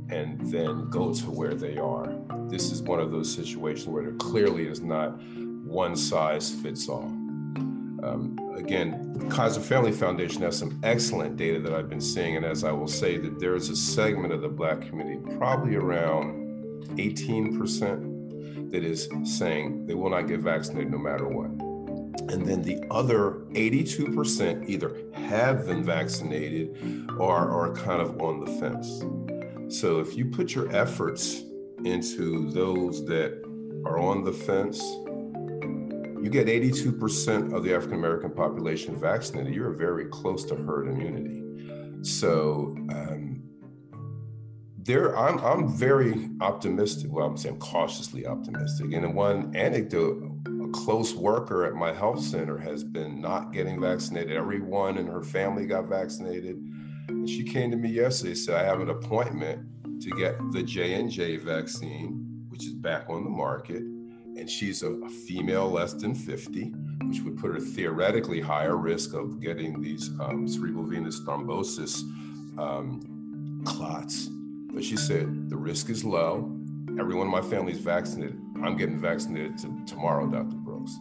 [0.09, 2.15] and then go to where they are.
[2.47, 5.21] This is one of those situations where there clearly is not
[5.65, 7.03] one size fits all.
[7.03, 12.63] Um, again, Kaiser Family Foundation has some excellent data that I've been seeing, and as
[12.63, 18.16] I will say, that there is a segment of the Black community, probably around 18%,
[18.71, 21.49] that is saying they will not get vaccinated no matter what.
[22.29, 28.51] And then the other 82% either have been vaccinated or are kind of on the
[28.59, 29.03] fence.
[29.73, 31.43] So if you put your efforts
[31.83, 33.43] into those that
[33.85, 34.79] are on the fence,
[36.21, 41.43] you get 82% of the African American population vaccinated, you're very close to herd immunity.
[42.01, 43.26] So um,
[44.87, 47.11] there, I'm, I'm very optimistic.
[47.11, 48.93] Well, I'm saying cautiously optimistic.
[48.93, 50.23] And one anecdote,
[50.63, 54.31] a close worker at my health center has been not getting vaccinated.
[54.31, 56.55] Everyone in her family got vaccinated.
[57.09, 59.67] And she came to me yesterday, and said, I have an appointment
[60.01, 63.83] to get the J&J vaccine, which is back on the market
[64.37, 66.65] and she's a, a, female less than 50,
[67.05, 72.01] which would put her theoretically higher risk of getting these um, cerebral venous thrombosis
[72.59, 74.29] um, clots.
[74.77, 76.55] But she said, the risk is low.
[76.99, 78.39] Everyone in my family is vaccinated.
[78.61, 80.55] I'm getting vaccinated t- tomorrow, Dr.
[80.55, 80.95] Brooks.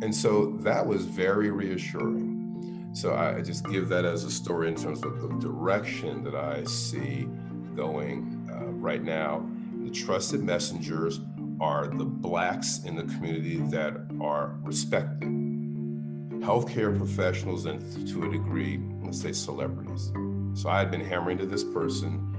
[0.00, 2.92] And so that was very reassuring.
[2.94, 6.62] So I just give that as a story in terms of the direction that I
[6.66, 7.26] see
[7.74, 9.44] going uh, right now.
[9.82, 11.18] The trusted messengers
[11.60, 15.22] are the blacks in the community that are respected,
[16.42, 20.12] healthcare professionals, and to a degree, let's say celebrities.
[20.54, 22.34] So I had been hammering to this person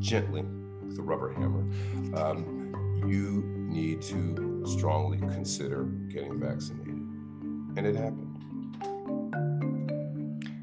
[0.00, 0.42] gently
[0.82, 1.64] with a rubber hammer.
[2.16, 6.88] Um, you need to strongly consider getting vaccinated.
[7.76, 8.26] And it happened.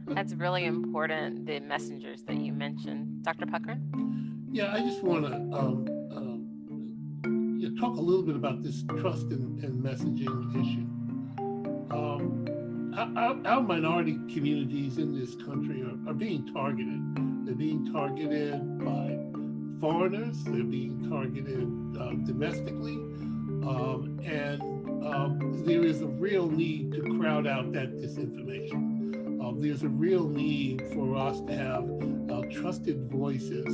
[0.07, 3.23] That's really important, the messengers that you mentioned.
[3.23, 3.45] Dr.
[3.45, 3.81] Puckrein?
[4.51, 5.97] Yeah, I just want to um,
[7.59, 10.85] you talk a little bit about this trust and, and messaging issue.
[11.91, 16.99] Um, our, our, minority communities in this country are, are being targeted.
[17.45, 19.17] They're being targeted by
[19.79, 20.43] foreigners.
[20.43, 21.67] They're being targeted
[21.99, 22.95] uh, domestically.
[23.67, 24.61] Um, and
[25.05, 29.41] um, there is a real need to crowd out that disinformation.
[29.43, 31.83] Um, there's a real need for us to have
[32.31, 33.65] uh, trusted voices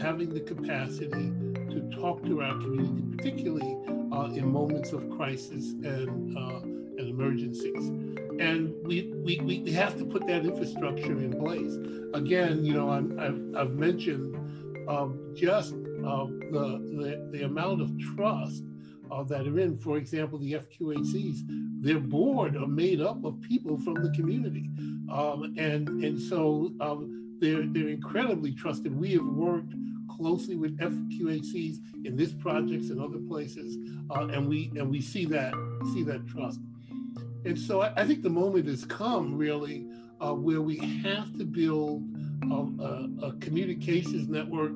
[0.00, 1.32] having the capacity
[1.70, 3.76] to talk to our community, particularly
[4.12, 7.88] uh, in moments of crisis and, uh, and emergencies.
[8.40, 11.74] And we, we, we have to put that infrastructure in place.
[12.14, 17.92] Again, you know, i have I've mentioned um, just uh, the, the, the amount of
[17.98, 18.64] trust
[19.10, 21.40] uh, that are in, for example, the FQHCs,
[21.80, 24.68] their board are made up of people from the community.
[25.10, 28.98] Um, and, and so um, they're, they're incredibly trusted.
[28.98, 29.72] We have worked
[30.18, 33.76] closely with FQHCs in this projects and other places,
[34.10, 35.52] uh, and we and we see that
[35.94, 36.60] see that trust.
[37.44, 39.86] And so I, I think the moment has come really
[40.20, 42.02] uh, where we have to build
[42.42, 44.72] um, a, a, communications network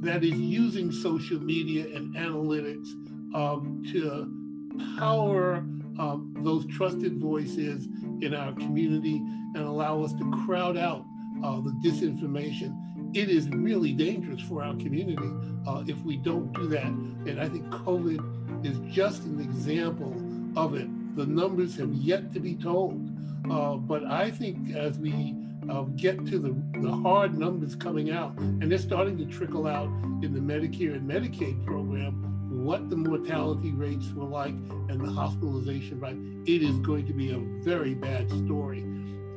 [0.00, 2.88] that is using social media and analytics
[3.34, 5.56] um, to power
[5.98, 7.86] um, those trusted voices
[8.20, 9.16] in our community
[9.54, 11.04] and allow us to crowd out
[11.44, 12.76] uh, the disinformation
[13.14, 15.30] it is really dangerous for our community
[15.66, 16.84] uh, if we don't do that.
[16.84, 20.14] And I think COVID is just an example
[20.56, 20.88] of it.
[21.18, 23.10] The numbers have yet to be told.
[23.50, 25.34] Uh, but I think as we
[25.68, 29.88] uh, get to the, the hard numbers coming out, and they're starting to trickle out
[30.22, 34.54] in the Medicare and Medicaid program, what the mortality rates were like
[34.88, 38.82] and the hospitalization rate, it is going to be a very bad story.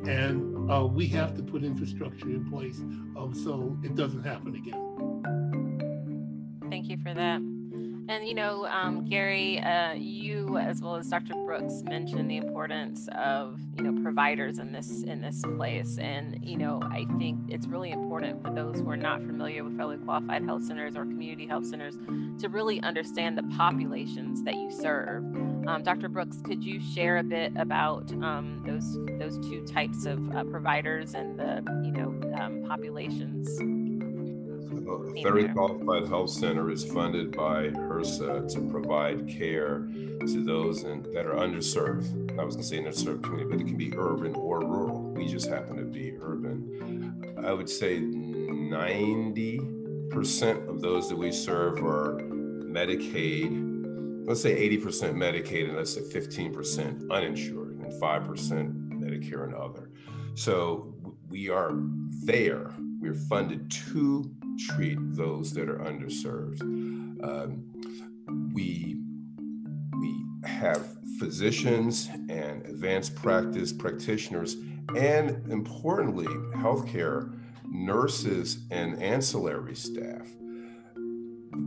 [0.05, 2.77] And uh, we have to put infrastructure in place
[3.17, 4.99] um, so it doesn't happen again.
[6.69, 7.41] Thank you for that.
[8.09, 11.33] And you know, um, Gary, uh, you as well as Dr.
[11.45, 16.57] Brooks mentioned the importance of you know providers in this in this place, and you
[16.57, 20.43] know, I think it's really important for those who are not familiar with federally qualified
[20.43, 21.97] health centers or community health centers
[22.39, 25.23] to really understand the populations that you serve
[25.67, 26.09] Um, Dr.
[26.09, 31.13] Brooks, could you share a bit about um, those those two types of uh, providers
[31.13, 32.63] and the you know um,
[34.97, 39.87] The Federally Qualified Health Center is funded by HRSA to provide care
[40.19, 42.37] to those in, that are underserved.
[42.37, 45.01] I was going to say underserved community, but it can be urban or rural.
[45.01, 47.37] We just happen to be urban.
[47.43, 54.27] I would say 90% of those that we serve are Medicaid.
[54.27, 59.89] Let's say 80% Medicaid and let's say 15% uninsured and 5% Medicare and other.
[60.35, 60.93] So
[61.29, 61.71] we are
[62.23, 62.73] there.
[62.99, 66.61] We're funded to treat those that are underserved.
[66.61, 67.63] Um,
[68.53, 68.97] we
[69.99, 70.87] we have
[71.19, 74.55] physicians and advanced practice practitioners,
[74.95, 77.37] and importantly, healthcare
[77.69, 80.27] nurses and ancillary staff.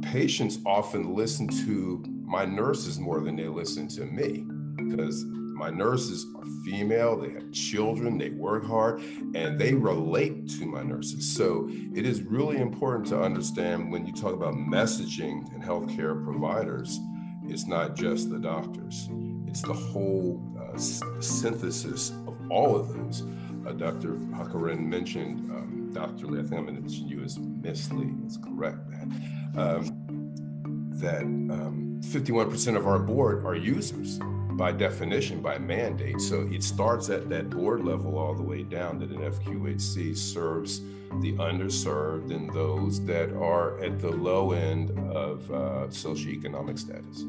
[0.03, 4.45] Patients often listen to my nurses more than they listen to me
[4.77, 5.25] because
[5.55, 9.01] my nurses are female, they have children, they work hard,
[9.35, 11.35] and they relate to my nurses.
[11.35, 16.99] So it is really important to understand when you talk about messaging and healthcare providers,
[17.45, 19.09] it's not just the doctors,
[19.47, 23.23] it's the whole uh, synthesis of all of those.
[23.67, 24.15] Uh, Dr.
[24.15, 26.27] Puckrein mentioned um, Dr.
[26.27, 29.53] Lee, I think I'm going to mention you as Miss Lee, that's correct, man.
[29.57, 34.19] Um, that um, 51% of our board are users
[34.57, 36.21] by definition, by mandate.
[36.21, 40.81] So it starts at that board level all the way down that an FQHC serves
[41.21, 47.25] the underserved and those that are at the low end of uh, socioeconomic status.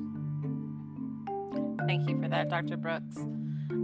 [1.87, 2.77] Thank you for that, Dr.
[2.77, 3.17] Brooks.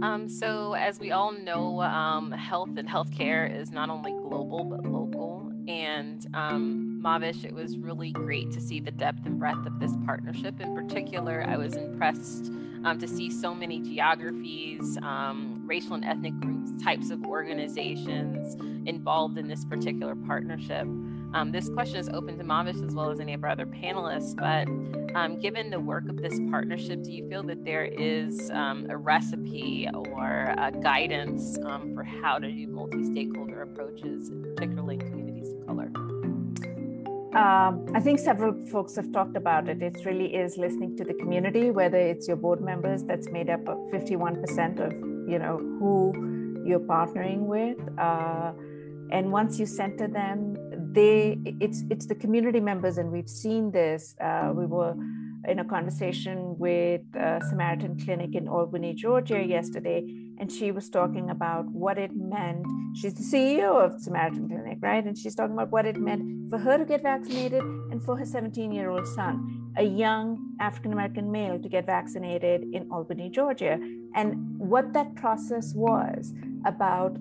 [0.02, 4.84] Um, so, as we all know, um, health and healthcare is not only global but
[4.84, 5.52] local.
[5.68, 10.60] And um, Mavish, it was really great to see the depth breadth of this partnership.
[10.60, 12.52] In particular, I was impressed
[12.84, 18.54] um, to see so many geographies, um, racial and ethnic groups, types of organizations
[18.86, 20.86] involved in this particular partnership.
[21.34, 24.36] Um, this question is open to Mavish as well as any of our other panelists,
[24.36, 24.68] but
[25.16, 28.96] um, given the work of this partnership, do you feel that there is um, a
[28.96, 34.98] recipe or a guidance um, for how to do multi stakeholder approaches, particularly
[37.34, 39.82] Um, I think several folks have talked about it.
[39.82, 43.66] It really is listening to the community, whether it's your board members that's made up
[43.66, 44.92] of 51% of
[45.26, 48.52] you know who you're partnering with, uh,
[49.10, 50.56] and once you center them,
[50.92, 54.14] they it's it's the community members, and we've seen this.
[54.20, 54.94] Uh, we were
[55.48, 57.00] in a conversation with
[57.48, 60.04] Samaritan Clinic in Albany, Georgia yesterday,
[60.42, 62.66] and she was talking about what it meant.
[62.96, 65.04] She's the CEO of Samaritan Clinic, right?
[65.04, 68.24] And she's talking about what it meant for her to get vaccinated and for her
[68.24, 73.78] 17 year old son, a young African American male, to get vaccinated in Albany, Georgia,
[74.16, 76.34] and what that process was
[76.66, 77.16] about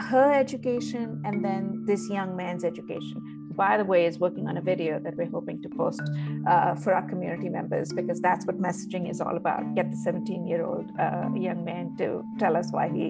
[0.00, 4.60] her education and then this young man's education by the way, is working on a
[4.62, 6.00] video that we're hoping to post
[6.46, 9.74] uh, for our community members because that's what messaging is all about.
[9.74, 13.06] Get the 17 year old uh, young man to tell us why he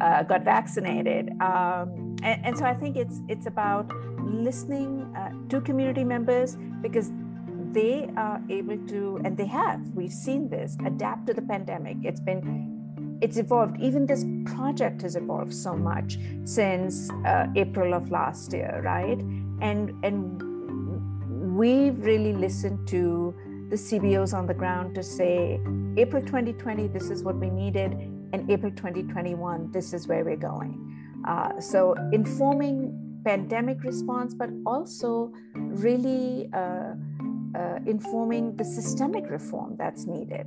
[0.00, 1.28] uh, got vaccinated.
[1.42, 3.92] Um, and, and, so I think it's, it's about
[4.24, 7.12] listening uh, to community members because
[7.72, 11.98] they are able to, and they have, we've seen this, adapt to the pandemic.
[12.02, 12.72] It's been
[13.22, 13.80] it's evolved.
[13.80, 19.20] Even this project has evolved so much since uh, April of last year, right?
[19.62, 20.52] And and
[21.56, 23.34] we've really listened to
[23.72, 25.58] the CBOs on the ground to say
[25.96, 27.92] April 2020 this is what we needed
[28.32, 30.74] and April 2021 this is where we're going
[31.26, 36.92] uh, so informing pandemic response but also really uh,
[37.54, 40.46] uh, informing the systemic reform that's needed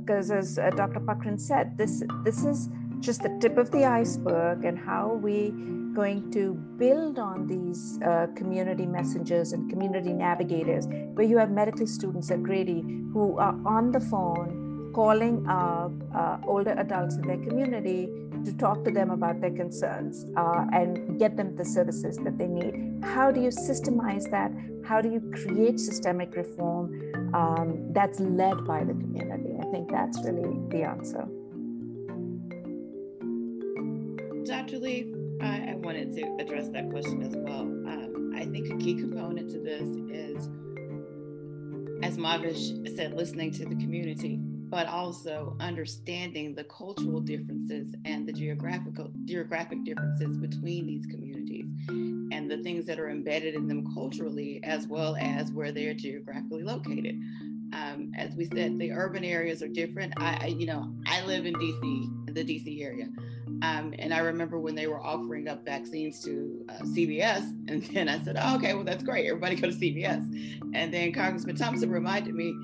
[0.00, 1.00] because uh, as uh, Dr.
[1.00, 2.68] Puckrein said this this is
[3.00, 5.52] just the tip of the iceberg and how we
[5.98, 11.88] going to build on these uh, community messengers and community navigators, where you have medical
[11.88, 12.82] students at Grady
[13.12, 18.08] who are on the phone calling up uh, older adults in their community
[18.44, 22.46] to talk to them about their concerns uh, and get them the services that they
[22.46, 23.02] need.
[23.02, 24.52] How do you systemize that?
[24.88, 26.84] How do you create systemic reform
[27.34, 29.54] um, that's led by the community?
[29.60, 31.24] I think that's really the answer.
[34.44, 34.78] Dr.
[34.78, 37.60] Lee, I, I, wanted to address that question as well.
[37.60, 40.48] Um, I think a key component to this is,
[42.02, 44.38] as Mavish said, listening to the community,
[44.70, 52.50] but also understanding the cultural differences and the geographical geographic differences between these communities and
[52.50, 57.18] the things that are embedded in them culturally as well as where they're geographically located.
[57.72, 60.14] Um, as we said, the urban areas are different.
[60.16, 63.08] I, I, you know, I live in DC, the DC area.
[63.62, 68.08] Um, and I remember when they were offering up vaccines to uh, CVS, and then
[68.08, 69.26] I said, oh, okay, well, that's great.
[69.26, 70.60] Everybody go to CVS.
[70.74, 72.54] And then Congressman Thompson reminded me,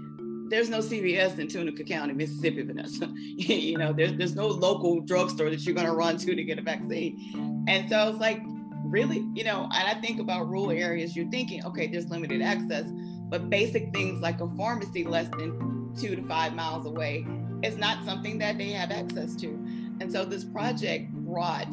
[0.49, 3.11] there's no CVS in Tunica County, Mississippi, Vanessa.
[3.37, 6.59] you know, there's, there's no local drugstore that you're going to run to to get
[6.59, 7.65] a vaccine.
[7.67, 8.41] And so I was like,
[8.85, 9.27] really?
[9.35, 12.85] You know, and I think about rural areas, you're thinking, okay, there's limited access,
[13.29, 17.27] but basic things like a pharmacy less than two to five miles away
[17.63, 19.64] is not something that they have access to.
[20.01, 21.73] And so this project brought,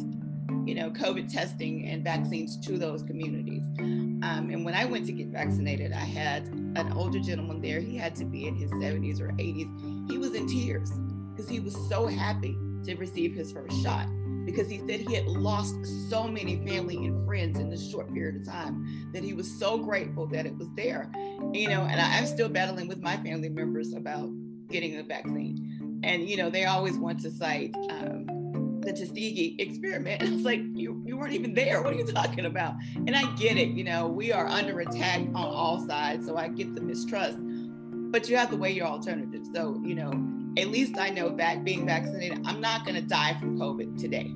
[0.65, 3.63] you know, COVID testing and vaccines to those communities.
[3.79, 7.79] Um, and when I went to get vaccinated, I had an older gentleman there.
[7.79, 10.11] He had to be in his 70s or 80s.
[10.11, 10.91] He was in tears
[11.31, 12.55] because he was so happy
[12.85, 14.07] to receive his first shot
[14.45, 15.75] because he said he had lost
[16.09, 19.77] so many family and friends in this short period of time that he was so
[19.77, 21.11] grateful that it was there.
[21.53, 24.29] You know, and I, am still battling with my family members about
[24.69, 25.80] getting the vaccine.
[26.03, 30.21] And, you know, they always want to cite um, the Tuskegee experiment.
[30.21, 31.81] And I like, you, you weren't even there.
[31.81, 32.75] What are you talking about?
[32.95, 33.69] And I get it.
[33.69, 36.25] You know, we are under attack on all sides.
[36.25, 39.49] So I get the mistrust, but you have to weigh your alternatives.
[39.53, 40.11] So, you know,
[40.57, 44.33] at least I know that being vaccinated, I'm not going to die from COVID today.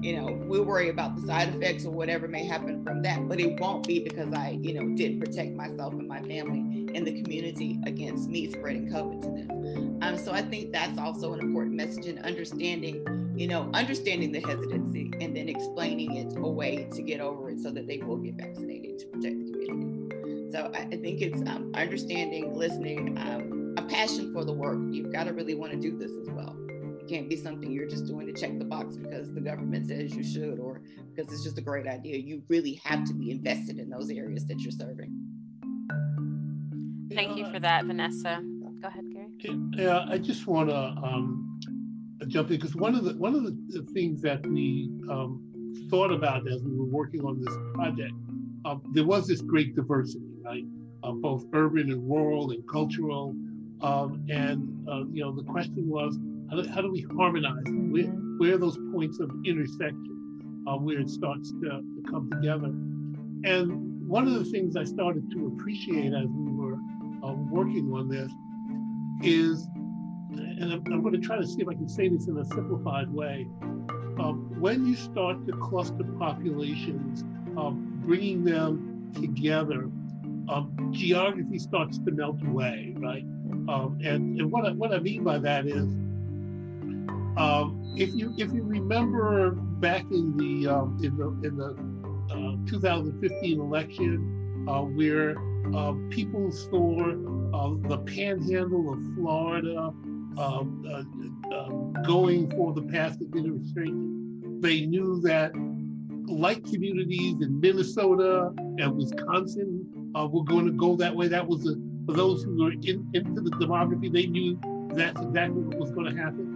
[0.00, 3.38] You know, we'll worry about the side effects or whatever may happen from that, but
[3.38, 7.22] it won't be because I, you know, didn't protect myself and my family and the
[7.22, 9.98] community against me spreading COVID to them.
[10.02, 14.40] Um, so I think that's also an important message in understanding, you know, understanding the
[14.40, 18.16] hesitancy and then explaining it a way to get over it so that they will
[18.16, 20.50] get vaccinated to protect the community.
[20.50, 23.18] So I, I think it's um, understanding, listening.
[23.18, 24.78] Um, a passion for the work.
[24.90, 26.56] You've got to really want to do this as well.
[27.10, 30.14] It can't be something you're just doing to check the box because the government says
[30.14, 30.80] you should or
[31.12, 32.16] because it's just a great idea.
[32.18, 35.12] You really have to be invested in those areas that you're serving.
[37.12, 38.40] Thank you for that, Vanessa.
[38.80, 39.58] Go ahead, Gary.
[39.72, 41.58] Yeah, I just want to um,
[42.28, 45.42] jump in because one of the one of the things that we um,
[45.90, 48.12] thought about as we were working on this project,
[48.64, 50.64] um, there was this great diversity, right?
[51.02, 53.34] Uh, both urban and rural and cultural
[53.82, 56.18] um, and uh, you know, the question was,
[56.50, 57.64] how do, how do we harmonize?
[57.66, 58.04] Where,
[58.38, 62.66] where, are those points of intersection uh, where it starts to, to, come together?
[63.44, 66.74] And one of the things I started to appreciate as we were
[67.22, 68.32] uh, working on this
[69.22, 69.66] is,
[70.32, 72.44] and I'm, I'm, going to try to see if I can say this in a
[72.44, 73.46] simplified way.
[74.18, 77.22] Um, when you start to cluster populations,
[77.56, 79.88] um, bringing them together,
[80.48, 83.22] um, geography starts to melt away, right?
[83.68, 85.86] Um, and and what I, what I mean by that is,
[87.36, 91.76] um, if you if you remember back in the um, in the in the
[92.32, 95.36] uh, 2015 election, uh, where
[95.74, 99.92] uh, people saw uh, the Panhandle of Florida
[100.38, 101.68] um, uh, uh,
[102.02, 105.52] going for the path of administration, they knew that
[106.26, 111.28] like communities in Minnesota and Wisconsin were going to go that way.
[111.28, 111.74] That was a
[112.10, 114.58] for those who were in, into the demography, they knew
[114.94, 116.49] that's exactly what was going to happen.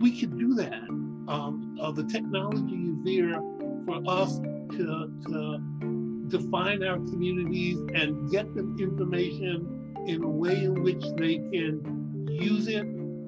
[0.00, 0.88] We could do that.
[1.28, 3.40] Um, uh, the technology is there
[3.86, 10.82] for us to, to define our communities and get them information in a way in
[10.82, 12.86] which they can use it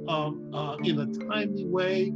[0.09, 2.13] um, uh, in a timely way.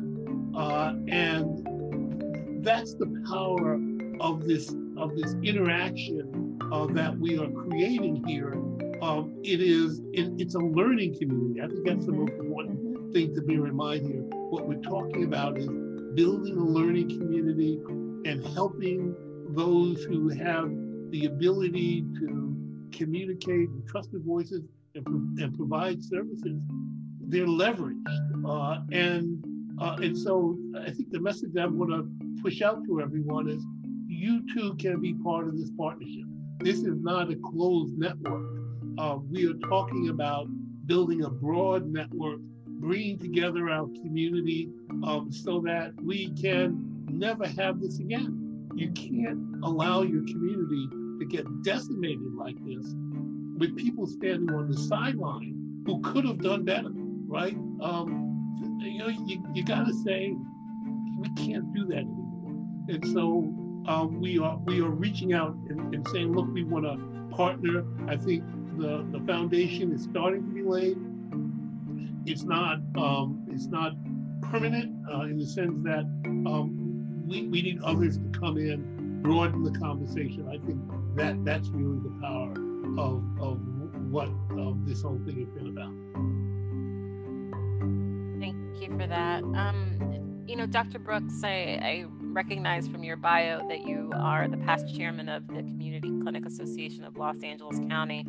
[0.56, 3.78] Uh, and that's the power
[4.20, 8.52] of this of this interaction uh, that we are creating here,
[9.02, 11.60] um, it is it, it's a learning community.
[11.60, 12.46] I think that's the most mm-hmm.
[12.46, 12.95] important.
[13.16, 14.20] Thing to be reminded here.
[14.50, 15.66] What we're talking about is
[16.14, 17.80] building a learning community
[18.30, 19.16] and helping
[19.54, 20.68] those who have
[21.12, 22.54] the ability to
[22.92, 24.64] communicate in trusted voices
[24.94, 26.60] and, and provide services.
[27.22, 28.04] They're leveraged,
[28.46, 29.42] uh, and
[29.80, 33.64] uh, and so I think the message I want to push out to everyone is
[34.06, 36.26] you too can be part of this partnership.
[36.58, 38.44] This is not a closed network.
[38.98, 40.48] Uh, we are talking about
[40.86, 42.40] building a broad network,
[42.80, 44.70] bringing together our community
[45.04, 48.68] um, so that we can never have this again.
[48.74, 52.94] You can't allow your community to get decimated like this
[53.58, 56.90] with people standing on the sideline who could have done better,
[57.26, 57.56] right?
[57.80, 60.34] Um, you know, you, you got to say,
[61.18, 62.52] we can't do that anymore.
[62.88, 63.54] And so
[63.88, 67.84] um, we are we are reaching out and, and saying, look, we want to partner.
[68.08, 68.44] I think
[68.76, 70.98] the the foundation is starting to be laid.
[72.26, 73.92] It's not um, it's not
[74.50, 76.86] permanent uh, in the sense that um,
[77.26, 80.48] we, we need others to come in, broaden the conversation.
[80.48, 80.80] I think
[81.16, 82.52] that that's really the power
[82.98, 83.60] of, of
[84.10, 85.92] what uh, this whole thing has been about.
[88.40, 89.42] Thank you for that.
[89.42, 90.98] Um, you know, Dr.
[90.98, 95.62] Brooks, I, I recognize from your bio that you are the past chairman of the
[95.62, 98.24] Community Clinic Association of Los Angeles County.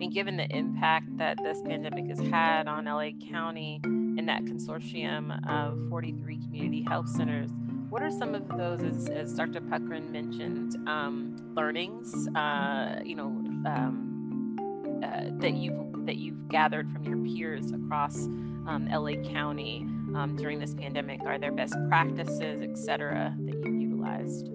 [0.00, 5.30] And given the impact that this pandemic has had on LA County and that consortium
[5.48, 7.50] of 43 community health centers,
[7.90, 9.60] what are some of those, as, as Dr.
[9.60, 13.26] Puckrein mentioned, um, learnings, uh, you know,
[13.66, 18.26] um, uh, that you've that you've gathered from your peers across
[18.66, 21.20] um, LA County um, during this pandemic?
[21.24, 24.50] Are there best practices, et cetera, that you've utilized?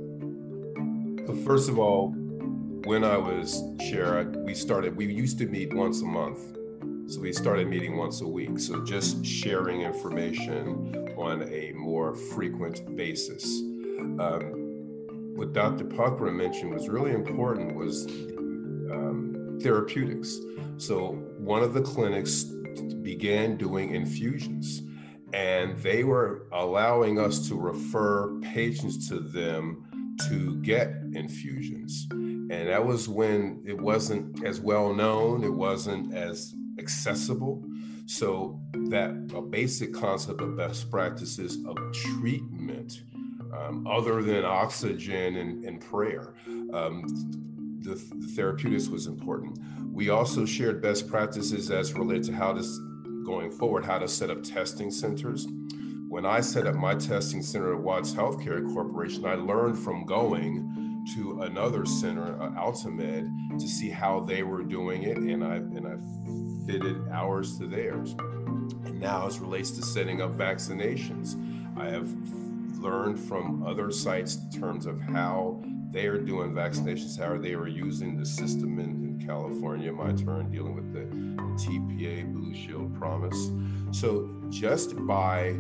[1.45, 2.13] First of all,
[2.85, 4.95] when I was chair, we started.
[4.95, 6.39] We used to meet once a month,
[7.11, 8.59] so we started meeting once a week.
[8.59, 13.45] So just sharing information on a more frequent basis.
[14.19, 15.85] Um, what Dr.
[15.85, 20.37] Puckrein mentioned was really important was um, therapeutics.
[20.77, 24.83] So one of the clinics began doing infusions
[25.33, 29.85] and they were allowing us to refer patients to them
[30.29, 32.07] to get infusions.
[32.49, 37.63] And that was when it wasn't as well known, it wasn't as accessible.
[38.07, 43.03] So that a basic concept of best practices of treatment,
[43.53, 46.33] um, other than oxygen and, and prayer,
[46.73, 47.03] um,
[47.81, 49.59] the, the, therapeutics was important.
[49.93, 54.31] We also shared best practices as related to how to, going forward, how to set
[54.31, 55.47] up testing centers.
[56.07, 60.78] When I set up my testing center at Watts Healthcare Corporation, I learned from going
[61.15, 65.87] to another center, uh, AltaMed, to see how they were doing it, and I and
[65.87, 68.15] I fitted ours to theirs.
[68.85, 71.35] And now, as relates to setting up vaccinations,
[71.77, 72.09] I have
[72.79, 77.67] learned from other sites in terms of how they are doing vaccinations, how they are
[77.67, 79.91] using the system in, in California.
[79.91, 83.51] My turn dealing with the, the TPA Blue Shield Promise.
[83.91, 85.59] So, just by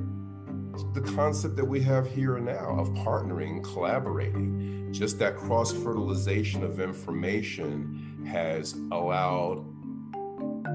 [0.93, 6.63] the concept that we have here and now of partnering, collaborating, just that cross fertilization
[6.63, 9.65] of information has allowed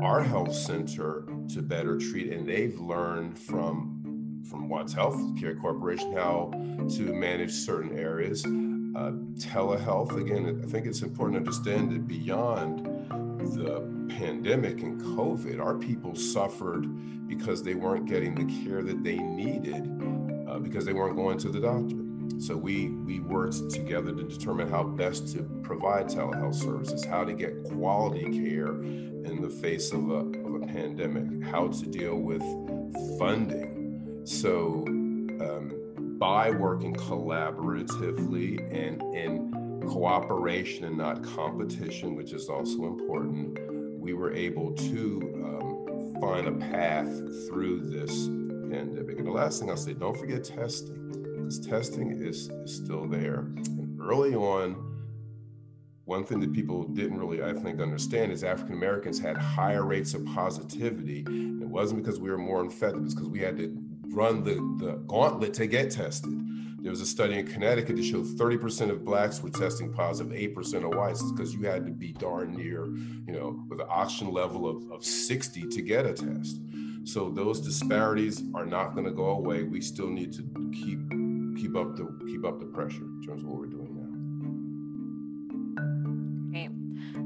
[0.02, 3.90] our health center to better treat, and they've learned from
[4.48, 6.50] from Watts Health Care Corporation how
[6.90, 8.44] to manage certain areas.
[8.44, 12.84] Uh, telehealth, again, I think it's important to understand that beyond
[13.40, 16.86] the pandemic and COVID, our people suffered
[17.26, 19.93] because they weren't getting the care that they needed
[20.64, 21.96] because they weren't going to the doctor.
[22.38, 27.32] So we we worked together to determine how best to provide telehealth services, how to
[27.32, 32.42] get quality care in the face of a, of a pandemic, how to deal with
[33.18, 34.22] funding.
[34.24, 43.58] So um, by working collaboratively and in cooperation and not competition, which is also important,
[44.00, 47.08] we were able to um, find a path
[47.46, 48.28] through this
[48.70, 49.18] pandemic.
[49.18, 51.12] And the last thing I'll say, don't forget testing
[51.44, 53.40] because testing is, is still there.
[53.40, 54.92] And early on,
[56.04, 60.14] one thing that people didn't really, I think, understand is African Americans had higher rates
[60.14, 61.24] of positivity.
[61.26, 63.76] And it wasn't because we were more infected, it's because we had to
[64.08, 64.54] run the,
[64.84, 66.32] the gauntlet to get tested.
[66.84, 70.84] There was a study in Connecticut that showed 30% of blacks were testing positive, 8%
[70.84, 74.68] of whites, because you had to be darn near, you know, with an oxygen level
[74.68, 76.60] of, of 60 to get a test.
[77.04, 79.62] So those disparities are not going to go away.
[79.62, 80.42] We still need to
[80.72, 80.98] keep
[81.56, 84.08] keep up the keep up the pressure in terms of what we're doing now.
[86.50, 86.68] Okay.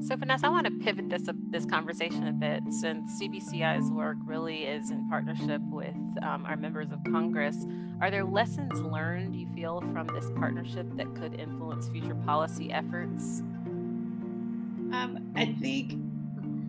[0.05, 4.64] So Vanessa, I want to pivot this this conversation a bit since CBCI's work really
[4.64, 7.64] is in partnership with um, our members of Congress.
[8.01, 13.45] Are there lessons learned you feel from this partnership that could influence future policy efforts?
[14.91, 15.93] Um, I think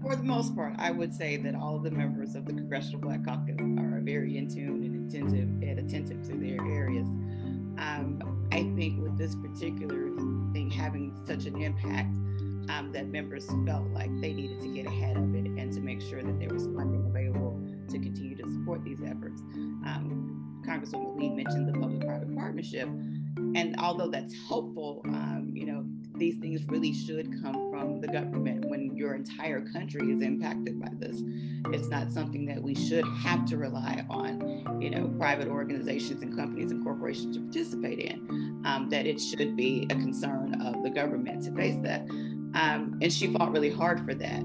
[0.02, 3.00] for the most part, I would say that all of the members of the Congressional
[3.02, 7.08] Black Caucus are very in tune and attentive and attentive to their areas.
[7.78, 10.10] Um, I think with this particular
[10.54, 12.16] thing having such an impact,
[12.70, 16.02] um, that members felt like they needed to get ahead of it and to make
[16.02, 19.42] sure that there was funding available to continue to support these efforts.
[19.86, 22.88] Um, Congresswoman Lee mentioned the public-private partnership,
[23.56, 25.02] and although that's helpful.
[25.06, 25.39] um,
[26.20, 30.90] these things really should come from the government when your entire country is impacted by
[31.00, 31.22] this.
[31.74, 36.36] It's not something that we should have to rely on, you know, private organizations and
[36.36, 38.62] companies and corporations to participate in.
[38.66, 42.02] Um, that it should be a concern of the government to face that.
[42.54, 44.44] Um, and she fought really hard for that.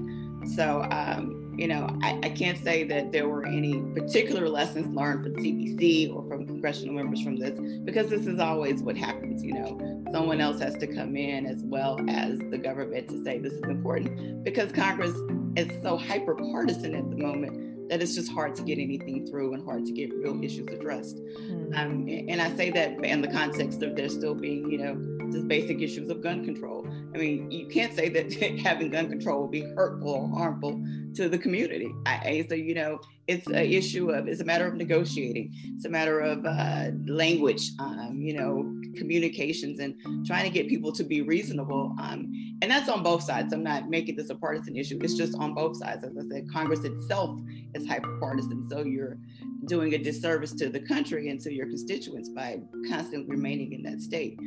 [0.55, 5.23] So, um, you know, I, I, can't say that there were any particular lessons learned
[5.23, 9.43] from CBC or from congressional members from this, because this is always what happens.
[9.43, 13.37] You know, someone else has to come in as well as the government to say
[13.37, 15.11] this is important, because Congress
[15.57, 19.53] is so hyper partisan at the moment that it's just hard to get anything through
[19.53, 21.17] and hard to get real issues addressed.
[21.17, 21.73] Mm-hmm.
[21.75, 25.49] Um, and I say that in the context of there still being, you know, just
[25.49, 26.87] basic issues of gun control.
[27.13, 30.81] I mean, you can't say that having gun control will be hurtful or harmful
[31.15, 31.91] to the community.
[32.05, 35.51] I, so, you know, it's an issue of, it's a matter of negotiating.
[35.75, 39.95] It's a matter of uh, language, um, you know, communications and
[40.25, 41.95] trying to get people to be reasonable.
[41.99, 43.51] Um, and that's on both sides.
[43.53, 44.99] I'm not making this a partisan issue.
[45.01, 46.03] It's just on both sides.
[46.03, 47.39] As I said, Congress itself
[47.73, 48.67] is hyper partisan.
[48.69, 49.17] So you're
[49.65, 52.59] doing a disservice to the country and to your constituents by
[52.89, 54.39] constantly remaining in that state.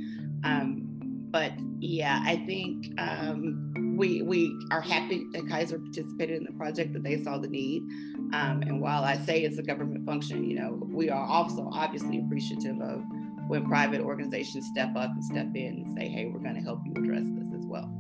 [0.45, 0.85] Um,
[1.31, 6.92] but yeah, I think um, we we are happy that Kaiser participated in the project
[6.92, 7.82] that they saw the need.
[8.32, 12.20] Um, and while I say it's a government function, you know, we are also obviously
[12.20, 13.03] appreciative of
[13.49, 16.80] when private organizations step up and step in and say, "Hey, we're going to help
[16.86, 17.90] you address this as well."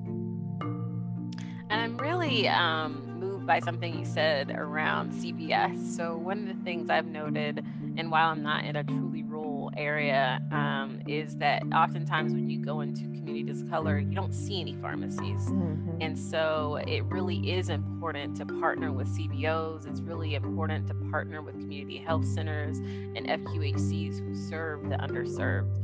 [1.70, 5.96] And I'm really um, moved by something you said around CVS.
[5.96, 9.24] So one of the things I've noted, and while I'm not in a truly
[9.78, 14.60] area, um, is that oftentimes when you go into communities of color, you don't see
[14.60, 15.46] any pharmacies.
[15.46, 16.02] Mm-hmm.
[16.02, 19.86] And so it really is important to partner with CBOs.
[19.88, 25.76] It's really important to partner with community health centers and FQHCs who serve the underserved.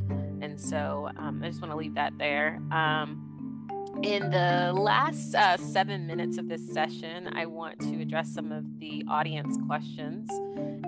[0.43, 2.61] And so um, I just want to leave that there.
[2.71, 3.24] Um,
[4.05, 8.79] in the last uh, seven minutes of this session, I want to address some of
[8.79, 10.29] the audience questions.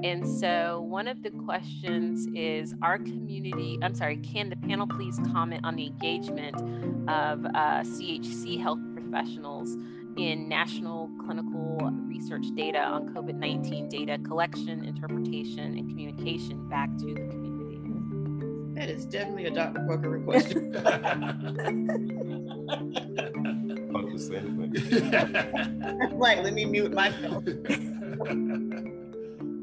[0.05, 5.19] And so, one of the questions is Our community, I'm sorry, can the panel please
[5.33, 6.57] comment on the engagement
[7.09, 9.77] of uh, CHC health professionals
[10.19, 17.07] in national clinical research data on COVID 19 data collection, interpretation, and communication back to
[17.07, 17.46] the community?
[18.77, 19.81] That is definitely a Dr.
[19.81, 20.73] Booker question.
[26.13, 27.43] right, let me mute myself.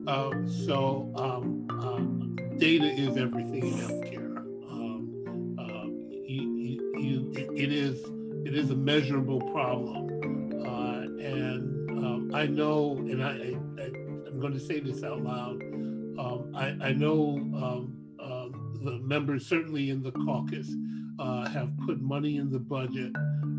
[0.07, 4.35] um, so, um, um, data is everything in healthcare.
[4.71, 8.03] Um, um, you, you, it is
[8.47, 13.85] it is a measurable problem, uh, and um, I know, and I, I,
[14.27, 15.61] am going to say this out loud.
[16.55, 17.39] I, I know
[18.83, 20.69] the members, certainly in the caucus,
[21.19, 23.11] uh, have put money in the budget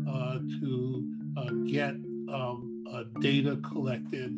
[0.07, 1.91] uh, to uh, get
[2.31, 4.29] um, uh, data collected,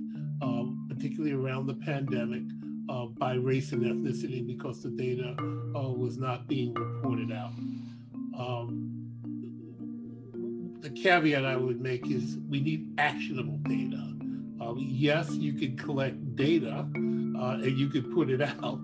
[0.41, 2.43] um, particularly around the pandemic,
[2.89, 5.35] uh, by race and ethnicity because the data
[5.73, 7.51] was not being reported out.
[8.37, 8.83] Um,
[10.79, 14.13] the caveat I would make is we need actionable data.
[14.77, 18.79] yes, you can collect data and you can put it out,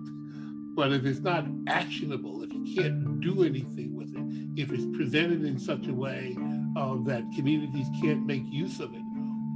[0.74, 5.44] but if it's not actionable, if you can't do anything with it, if it's presented
[5.44, 6.36] in such a way
[6.76, 9.02] uh, that communities can't make use of it,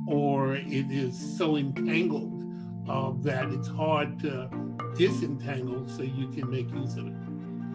[0.06, 2.32] or it is so entangled
[2.88, 4.48] uh, that it's hard to
[4.96, 7.12] disentangle so you can make use of it.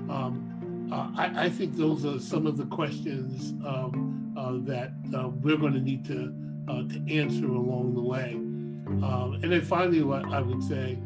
[0.10, 5.30] Um, uh, I, I, think those are some of the questions um, uh, that uh,
[5.30, 6.34] we're going to need to
[6.68, 8.34] uh, to answer along the way.
[8.34, 10.98] Um, and then finally, what I would say,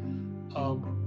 [0.54, 0.97] um,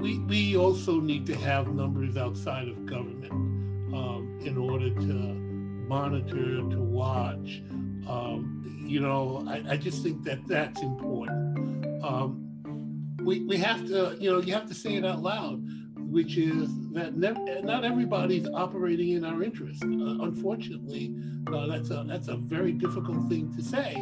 [0.00, 6.56] we, we also need to have numbers outside of government um, in order to monitor,
[6.56, 7.62] to watch.
[8.08, 12.02] Um, you know, I, I, just think that that's important.
[12.02, 15.62] Um, we, we have to, you know, you have to say it out loud,
[15.96, 19.84] which is that ne- not everybody's operating in our interest.
[19.84, 21.14] Uh, unfortunately,
[21.52, 23.94] uh, that's a that's a very difficult thing to say,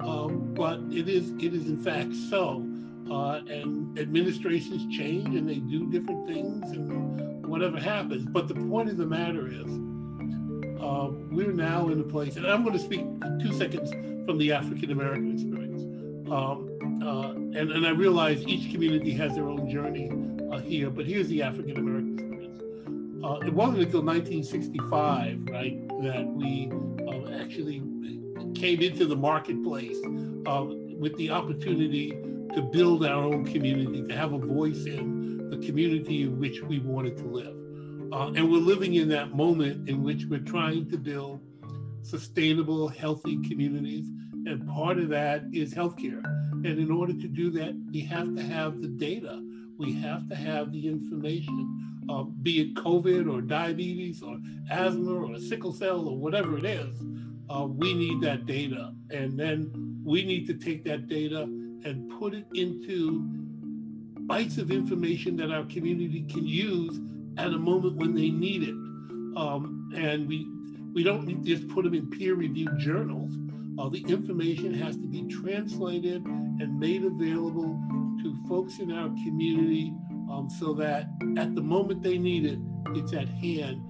[0.00, 2.66] um, but it is it is in fact so
[3.10, 8.24] uh, and administrations change and they do different things and whatever happens.
[8.24, 9.66] But the point of the matter is,
[10.80, 13.04] uh, we're now in a place, and I'm going to speak
[13.40, 13.92] two seconds
[14.26, 15.82] from the African American experience.
[16.30, 20.10] Um, uh, and, and I realize each community has their own journey
[20.50, 22.62] uh, here, but here's the African American experience.
[23.24, 26.70] Uh, it wasn't until 1965, right, that we
[27.06, 27.82] uh, actually
[28.54, 29.96] came into the marketplace
[30.98, 32.16] with the opportunity
[32.54, 36.78] to build our own community, to have a voice in the community in which we
[36.80, 37.56] wanted to live.
[38.12, 41.40] Uh, and we're living in that moment in which we're trying to build
[42.02, 44.06] sustainable, healthy communities.
[44.44, 46.22] And part of that is healthcare.
[46.52, 49.42] And in order to do that, we have to have the data.
[49.78, 54.36] We have to have the information, uh, be it COVID or diabetes or
[54.70, 56.94] asthma or sickle cell or whatever it is.
[57.48, 58.92] Uh, we need that data.
[59.10, 61.48] And then we need to take that data
[61.84, 63.26] and put it into
[64.20, 67.00] bites of information that our community can use
[67.38, 68.74] at a moment when they need it.
[69.36, 70.46] Um, and we
[70.92, 73.32] we don't need to just put them in peer-reviewed journals.
[73.78, 77.80] Uh, the information has to be translated and made available
[78.22, 79.94] to folks in our community
[80.30, 81.08] um, so that
[81.38, 82.58] at the moment they need it,
[82.94, 83.82] it's at hand.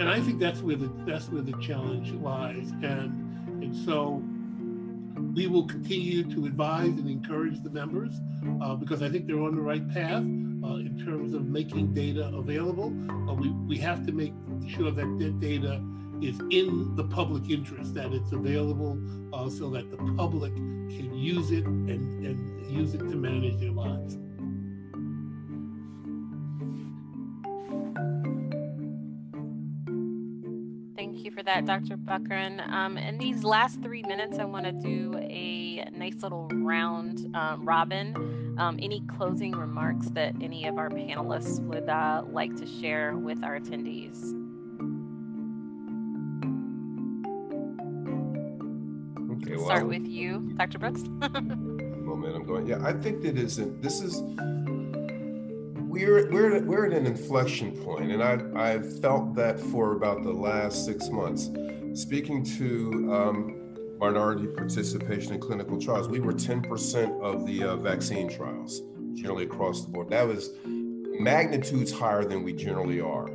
[0.00, 2.70] And I think that's where the that's where the challenge lies.
[2.82, 4.22] And and so
[5.38, 8.20] we will continue to advise and encourage the members
[8.60, 12.32] uh, because I think they're on the right path uh, in terms of making data
[12.34, 12.86] available.
[13.08, 14.32] Uh, we, we have to make
[14.66, 15.80] sure that that data
[16.20, 18.98] is in the public interest, that it's available
[19.32, 23.70] uh, so that the public can use it and, and use it to manage their
[23.70, 24.18] lives.
[31.48, 31.96] That, Dr.
[31.96, 32.60] Puckrein.
[32.68, 37.64] Um, in these last three minutes, I want to do a nice little round um,
[37.64, 38.54] robin.
[38.58, 43.42] Um, any closing remarks that any of our panelists would uh, like to share with
[43.42, 44.18] our attendees?
[49.32, 50.78] Okay, well, start with you, Dr.
[50.78, 51.04] Brooks.
[51.08, 52.66] momentum going.
[52.66, 53.80] Yeah, I think that isn't.
[53.80, 54.20] This is
[55.98, 60.32] we're we're we're at an inflection point, and I've I've felt that for about the
[60.32, 61.50] last six months.
[62.00, 68.28] Speaking to um, minority participation in clinical trials, we were 10% of the uh, vaccine
[68.28, 68.82] trials
[69.14, 70.10] generally across the board.
[70.10, 73.28] That was magnitudes higher than we generally are.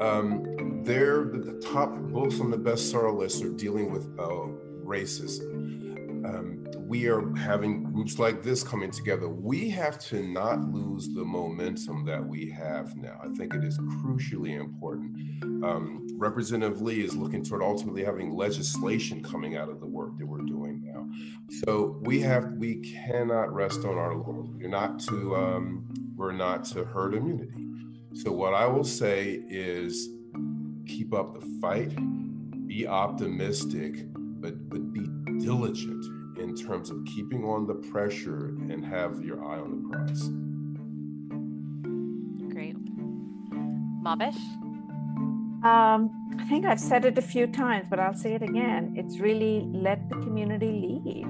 [0.00, 4.46] Um, they're the top books on the bestseller list are dealing with uh,
[4.82, 5.87] racism.
[6.28, 9.28] Um, we are having groups like this coming together.
[9.28, 13.18] We have to not lose the momentum that we have now.
[13.22, 15.64] I think it is crucially important.
[15.64, 20.26] Um, Representative Lee is looking toward ultimately having legislation coming out of the work that
[20.26, 21.08] we're doing now.
[21.64, 24.50] So we have, we cannot rest on our laurels.
[24.50, 27.52] We're not to, um, we're not to herd immunity.
[28.14, 30.08] So what I will say is,
[30.86, 31.94] keep up the fight,
[32.66, 34.06] be optimistic,
[34.40, 35.06] but but be
[35.40, 36.17] diligent
[36.58, 40.22] terms of keeping on the pressure and have your eye on the prize.
[42.52, 42.76] Great.
[44.02, 44.40] Mavish?
[45.64, 48.94] Um, I think I've said it a few times, but I'll say it again.
[48.96, 51.26] It's really let the community lead.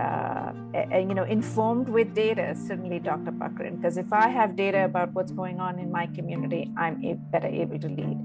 [0.00, 3.30] Uh, and, you know, informed with data, certainly, Dr.
[3.30, 7.14] Puckrein, because if I have data about what's going on in my community, I'm a-
[7.14, 8.18] better able to lead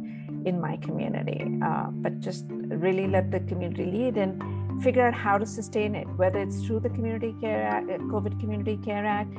[0.46, 1.46] in my community.
[1.64, 4.42] Uh, but just really let the community lead and
[4.84, 8.40] figure out how to sustain it, whether it's through the Community Care Act, uh, COVID
[8.40, 9.30] Community Care Act,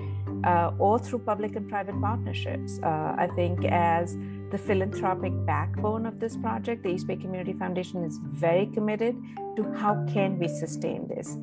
[0.45, 2.79] uh, or through public and private partnerships.
[2.83, 4.17] Uh, I think as
[4.51, 9.17] the philanthropic backbone of this project, the East Bay Community Foundation is very committed
[9.57, 11.37] to how can we sustain this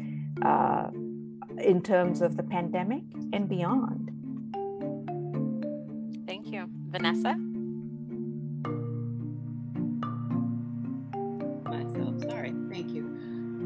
[0.43, 0.89] uh,
[1.63, 3.03] in terms of the pandemic
[3.33, 4.11] and beyond.
[6.27, 6.69] Thank you.
[6.89, 7.35] Vanessa?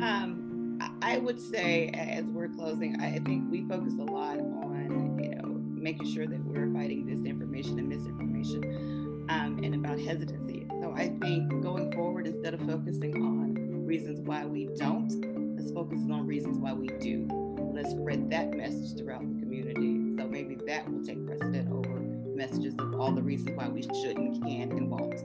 [0.02, 5.60] I would say, as we're closing, I think we focus a lot on, you know,
[5.66, 10.68] making sure that we're fighting disinformation and misinformation um, and about hesitancy.
[10.82, 16.00] So I think going forward, instead of focusing on reasons why we don't, let's focus
[16.10, 17.28] on reasons why we do.
[17.74, 20.16] Let's spread that message throughout the community.
[20.18, 22.00] So maybe that will take precedent over
[22.36, 25.24] messages of all the reasons why we shouldn't, can't, and won't.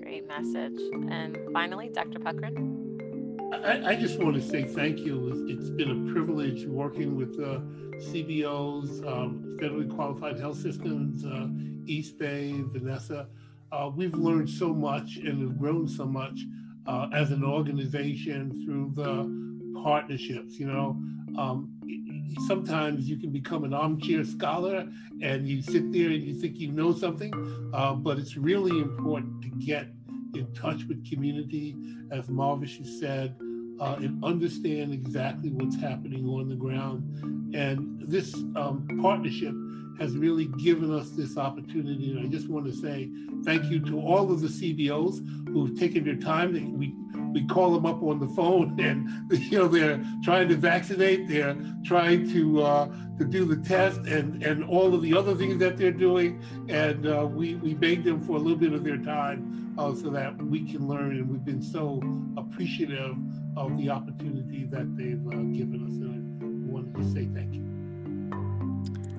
[0.00, 0.80] Great message.
[1.10, 2.18] And finally, Dr.
[2.18, 2.79] Puckrein.
[3.52, 5.46] I, I, just want to say thank you.
[5.48, 7.58] It's been a privilege working with uh,
[8.10, 11.48] CBOs, um, federally qualified health systems, uh,
[11.84, 13.26] East Bay, Vanessa.
[13.72, 16.38] Uh, we've learned so much and have grown so much
[16.86, 20.58] uh, as an organization through the partnerships.
[20.58, 20.90] You know,
[21.36, 21.72] um,
[22.46, 24.88] sometimes you can become an armchair scholar
[25.22, 27.32] and you sit there and you think you know something,
[27.74, 29.88] uh, but it's really important to get
[30.34, 31.76] in touch with community,
[32.10, 33.36] as Marvish said,
[33.80, 37.54] uh, and understand exactly what's happening on the ground.
[37.54, 39.54] And this um, partnership
[39.98, 42.12] has really given us this opportunity.
[42.12, 43.10] And I just want to say
[43.44, 46.52] thank you to all of the CBOs who've taken their time.
[46.78, 46.94] We
[47.32, 49.08] we call them up on the phone, and
[49.50, 52.86] you know they're trying to vaccinate, they're trying to uh,
[53.18, 56.42] to do the test, and and all of the other things that they're doing.
[56.68, 60.10] And uh, we we beg them for a little bit of their time uh, so
[60.10, 61.16] that we can learn.
[61.16, 62.02] And we've been so
[62.36, 63.16] appreciative
[63.56, 65.96] of the opportunity that they've uh, given us.
[66.00, 67.66] And I wanted to say thank you.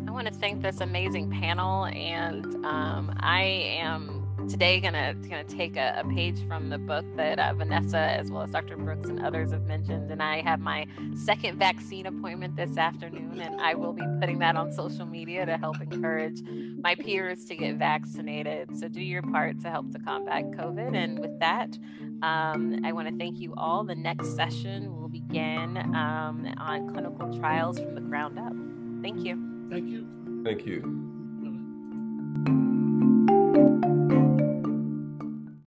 [0.08, 3.44] I want to thank this amazing panel, and um, I
[3.80, 8.32] am today gonna gonna take a, a page from the book that uh, Vanessa, as
[8.32, 8.78] well as Dr.
[8.78, 10.12] Brooks and others have mentioned.
[10.12, 14.56] And I have my second vaccine appointment this afternoon, and I will be putting that
[14.56, 16.42] on social media to help encourage
[16.82, 18.78] my peers to get vaccinated.
[18.78, 20.96] So do your part to help to combat COVID.
[20.96, 21.78] And with that,
[22.22, 23.84] um, I want to thank you all.
[23.84, 28.54] The next session will begin um, on clinical trials from the ground up.
[29.02, 29.68] Thank you.
[29.70, 30.08] Thank you.
[30.44, 32.81] Thank you.